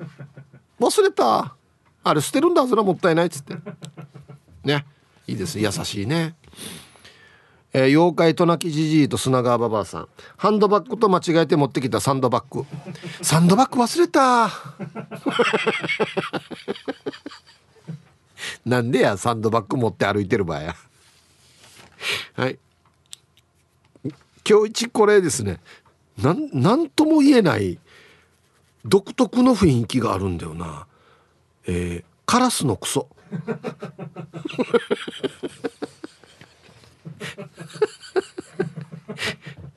[0.78, 1.54] 忘れた。
[2.02, 3.54] あれ捨てるんだそれはもったいないっつって。
[4.64, 4.86] ね。
[5.26, 5.58] いいです。
[5.58, 6.34] 優しいね。
[7.72, 10.08] えー、妖怪と泣きじじいと砂川ばばあさん。
[10.36, 12.66] ハンドバッグと間違えて持ってきたサンドバッグ。
[13.22, 14.50] サンドバッグ忘れた。
[18.64, 20.74] なんでやサンドバッグ持って歩いてる場合や。
[22.34, 22.58] はい
[24.48, 25.60] 今日一これですね。
[26.18, 27.78] なんなんとも言えない
[28.84, 30.86] 独特の雰囲気があるんだよな。
[31.66, 33.08] えー、カラスのクソ。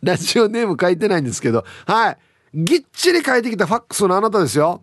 [0.01, 1.63] ラジオネーム書いてないんですけど。
[1.85, 2.17] はい。
[2.53, 4.81] ぎっちり書いてきたファックスのあなたですよ。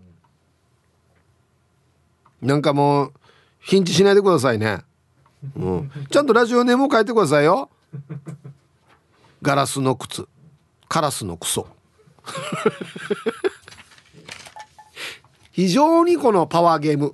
[2.43, 3.13] なんかもう
[3.61, 4.79] ヒンチしないでくださいね、
[5.57, 7.69] うん、ちゃんとラジオネームを書いてくださいよ。
[9.43, 10.29] ガラスの靴。
[10.89, 11.67] カラスのクソ。
[15.53, 17.13] 非常にこのパワーゲーム。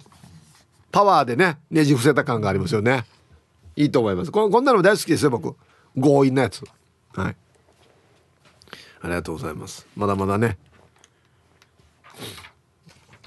[0.91, 3.05] パワーでねねじ伏せた感がありますよね。
[3.77, 4.33] いいと思います。
[4.33, 5.57] ここんなの大好きですよ僕。
[5.95, 6.65] 強引なやつ。
[7.15, 7.37] はい。
[9.03, 9.87] ありがとうございます。
[9.95, 10.59] まだまだね。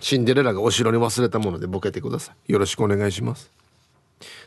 [0.02, 2.52] シンデレラがお城に忘れたものでボケてください。
[2.52, 3.52] よろしくお願いします。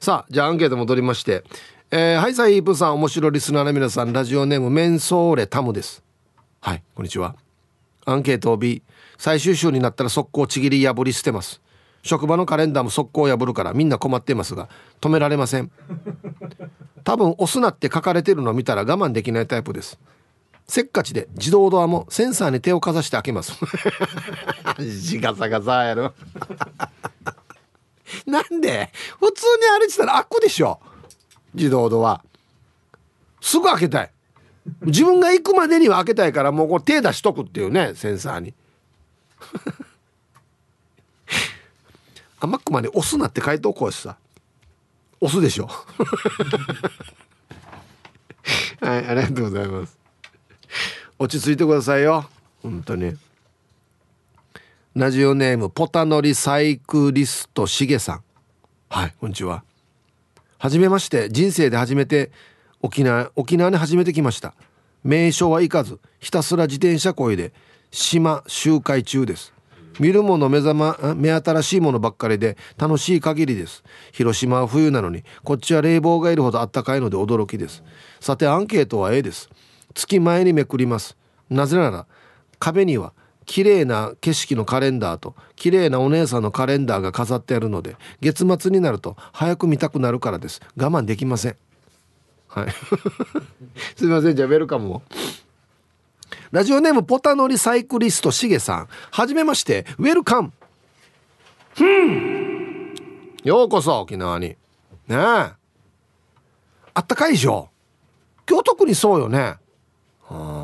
[0.00, 1.44] さあじゃあアンケート戻りまして。
[1.94, 6.02] えー、はいサイープさん面白リスナーの皆さんラジオネームメンソーレタムです。
[6.58, 7.36] はいこんにちは。
[8.06, 8.82] アンケートを B
[9.18, 11.60] 最終週になったら速攻ちぎり破り捨てます。
[12.02, 14.70] 職場のカレンダーも速攻破るからみんな困っていますが
[15.02, 15.70] 止められません。
[17.04, 19.98] 多分押すなって書かれてるのを見たら我慢できないタイプです。
[20.66, 23.52] せっかちで自動ドアもセンサーに手をかざして開けます。
[25.20, 26.14] ガサガサやろ。
[28.24, 28.90] なんで？
[29.20, 30.80] 普通に歩いてたら開くでしょ
[31.54, 32.22] 自動ドア。
[33.40, 34.10] すぐ開けたい。
[34.82, 38.54] 自分が行くまでには開けたいからもうこう手出しとくっていうねセンサーに。
[42.38, 44.16] あまくまで押すなって書いておこうしさ。
[45.20, 45.68] 押すでしょ。
[48.80, 49.98] はいありがとうございます。
[51.18, 52.28] 落ち着いてくださいよ。
[52.62, 53.16] 本当に。
[54.94, 58.22] ラジオネームポタノリサイクリストしげさん。
[58.88, 59.64] はいこんにちは。
[60.62, 62.30] はじめまして人生で初めて
[62.82, 64.54] 沖縄沖縄に初めて来ました。
[65.02, 67.52] 名所は行かずひたすら自転車こいで
[67.90, 69.52] 島周回中です。
[69.98, 73.82] 見るもの目覚ま目新しいものばっかりで楽しい限りです。
[74.12, 77.82] 広島は冬なのにこっちは冷房がいるほどあったかいので驚きです。
[78.20, 79.50] さてアンケートは A です。
[79.94, 81.16] 月前にめくります。
[81.50, 82.06] なぜなら
[82.60, 83.14] 壁には
[83.46, 90.60] 綺麗な景色のカレンダーと綺麗なお姉さんのカレンダーが飾ってあるので月末になると早く見たくなるからです。
[90.76, 91.56] 我慢できません。
[92.48, 92.68] はい。
[93.96, 94.36] すみません。
[94.36, 95.02] じゃあウェルカムも
[96.50, 98.88] ラジオネームポタノリサイクリストしげさん。
[99.10, 99.86] はじめまして。
[99.98, 100.52] ウェルカム。
[103.42, 104.48] ようこそ沖縄に。
[104.48, 104.56] ね
[105.08, 105.16] え。
[105.16, 105.56] あ
[107.00, 107.70] ったかいでしょ。
[108.48, 109.38] 今日特にそうよね。
[109.38, 109.58] は
[110.30, 110.61] あ。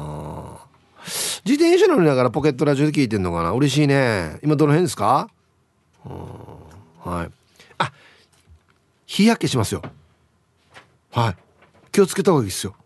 [1.48, 3.52] 自転車乗りながらポケットラジオで聞いてんのかな？
[3.52, 4.38] 嬉しいね。
[4.42, 5.30] 今どの辺ですか？
[6.04, 7.30] はい。
[7.78, 7.90] あ
[9.06, 9.80] 日焼けしますよ。
[11.10, 11.36] はい。
[11.90, 12.76] 気をつけた方がいいですよ。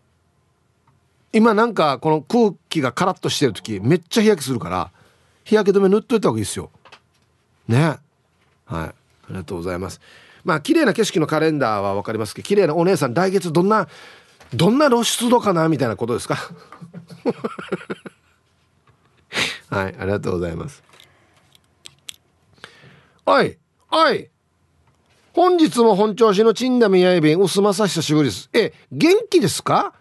[1.33, 4.91] 今なんかこの空気がカラッとしてる時めっちゃ日焼けするから
[5.43, 6.69] 日焼け止め塗っといた方がいいですよ。
[7.67, 7.83] ね。
[7.83, 7.99] はい。
[8.69, 8.93] あ
[9.27, 9.99] りがとうございます。
[10.45, 13.89] まあ綺麗な景色のカレンダーは分かりますけど綺麗なお姉さん来月どんな
[14.53, 15.67] どんな露出度かな？
[15.67, 16.37] みたいなことですか？
[19.73, 20.83] はいありがとうございます。
[23.25, 23.57] おい
[23.89, 24.29] おい
[25.33, 28.51] 本日も本調子のチンダミやいびん薄まさ久しぶりです。
[28.53, 29.93] え元気ですか？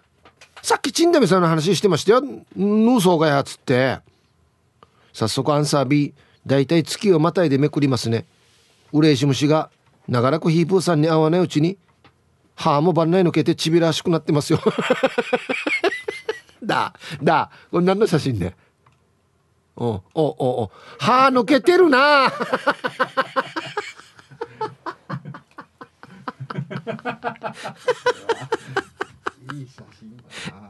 [0.60, 2.20] さっきチンダミさんの話してましたよ。
[2.20, 4.00] ヌーソーがやつって。
[5.14, 6.12] 早速アンサー B
[6.46, 8.26] 大体月をまたいでめくりますね。
[8.92, 9.70] 嬉し虫が
[10.06, 11.78] 長らくヒープーさんに会わないうちに
[12.56, 14.60] 歯も番内抜けてちびらしくなってますよ。
[16.62, 16.92] だ
[17.22, 18.54] だこれ何の写真ね？
[19.82, 20.70] おおおお
[21.00, 22.32] 歯抜けてるな。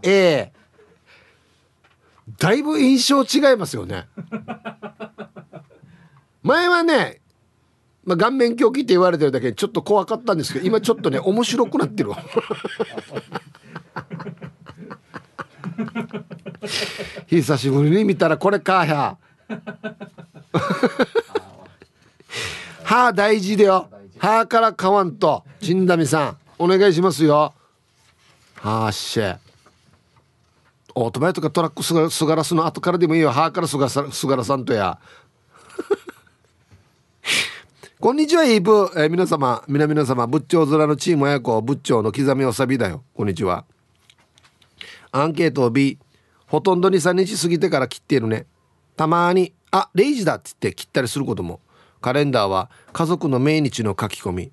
[0.02, 0.50] え
[2.38, 4.08] だいぶ印象違いますよね。
[6.42, 7.20] 前はね
[8.04, 12.18] まあ、顔面狂気って言われてるだけでちょっと怖かったんですけど今ちょっとね面白くなってるわ。
[17.40, 19.16] 久しぶりに見たらこれかや。
[22.84, 23.88] 歯大事だよ。
[24.18, 25.42] 歯から買わんと。
[25.62, 27.54] 陳ダミさんお願いしますよ。
[28.56, 29.40] はっしゃ。
[30.94, 33.30] オートバイとかトラックすがすがらすの後からでもいいよ。
[33.30, 34.98] 歯からすがさすがらさんとや。
[37.98, 43.02] こんにちはイープ、えー、皆様皆皆様仏頂面のチーム親子仏頂の刻みおさびだよ。
[43.14, 43.64] こんにちは。
[45.12, 45.98] アンケートを B
[46.52, 48.44] ほとんど23日過ぎてから切っているね。
[48.94, 51.60] たまにあ0時だっつって切ったりすることも。
[52.02, 54.52] カレンダーは家族の命日の書き込み。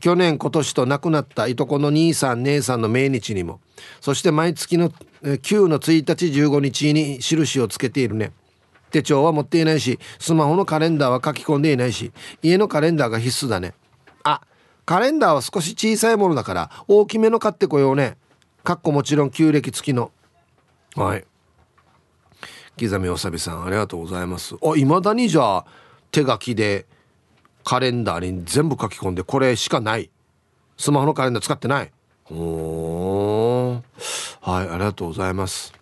[0.00, 3.60] 去年今年と亡くなったいとこの兄さん姉さんの命日にも。
[4.00, 4.88] そして毎月の
[5.22, 8.32] 9の1日15日に印をつけているね。
[8.90, 12.10] 手帳は持っていないしスマホのカレンダーは書き込んでいないし
[12.40, 13.74] 家のカレンダーが必須だね。
[14.24, 14.40] あ
[14.86, 18.16] カレンダーは少し小さいものだから大きめの買ってこようね。
[18.64, 20.10] かっこもちろん旧暦付きの。
[20.98, 21.24] はい。
[22.76, 24.56] 刻みおさびさんありがとうございます。
[24.60, 25.66] あいまだにじゃあ
[26.10, 26.86] 手書きで
[27.62, 30.10] カレンダーに全部書き込んでこれしかない。
[30.76, 31.92] スマホのカレンダー使ってない。
[32.32, 33.80] お
[34.40, 35.72] はいありがとうございます。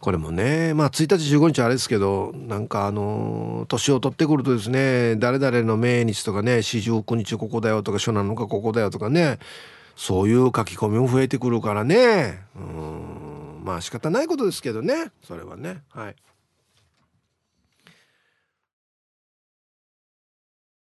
[0.00, 9.38] これもねまあ1日15日あれですけどなんかあの年を取ってくるとですね誰々の命日とかね四十九日ここだよとか初七日ここだよとかね
[9.96, 12.44] そういう書き込みも増えてくるからね。
[12.54, 13.62] うん。
[13.64, 15.10] まあ仕方ないことですけどね。
[15.24, 15.82] それはね。
[15.88, 16.16] はい。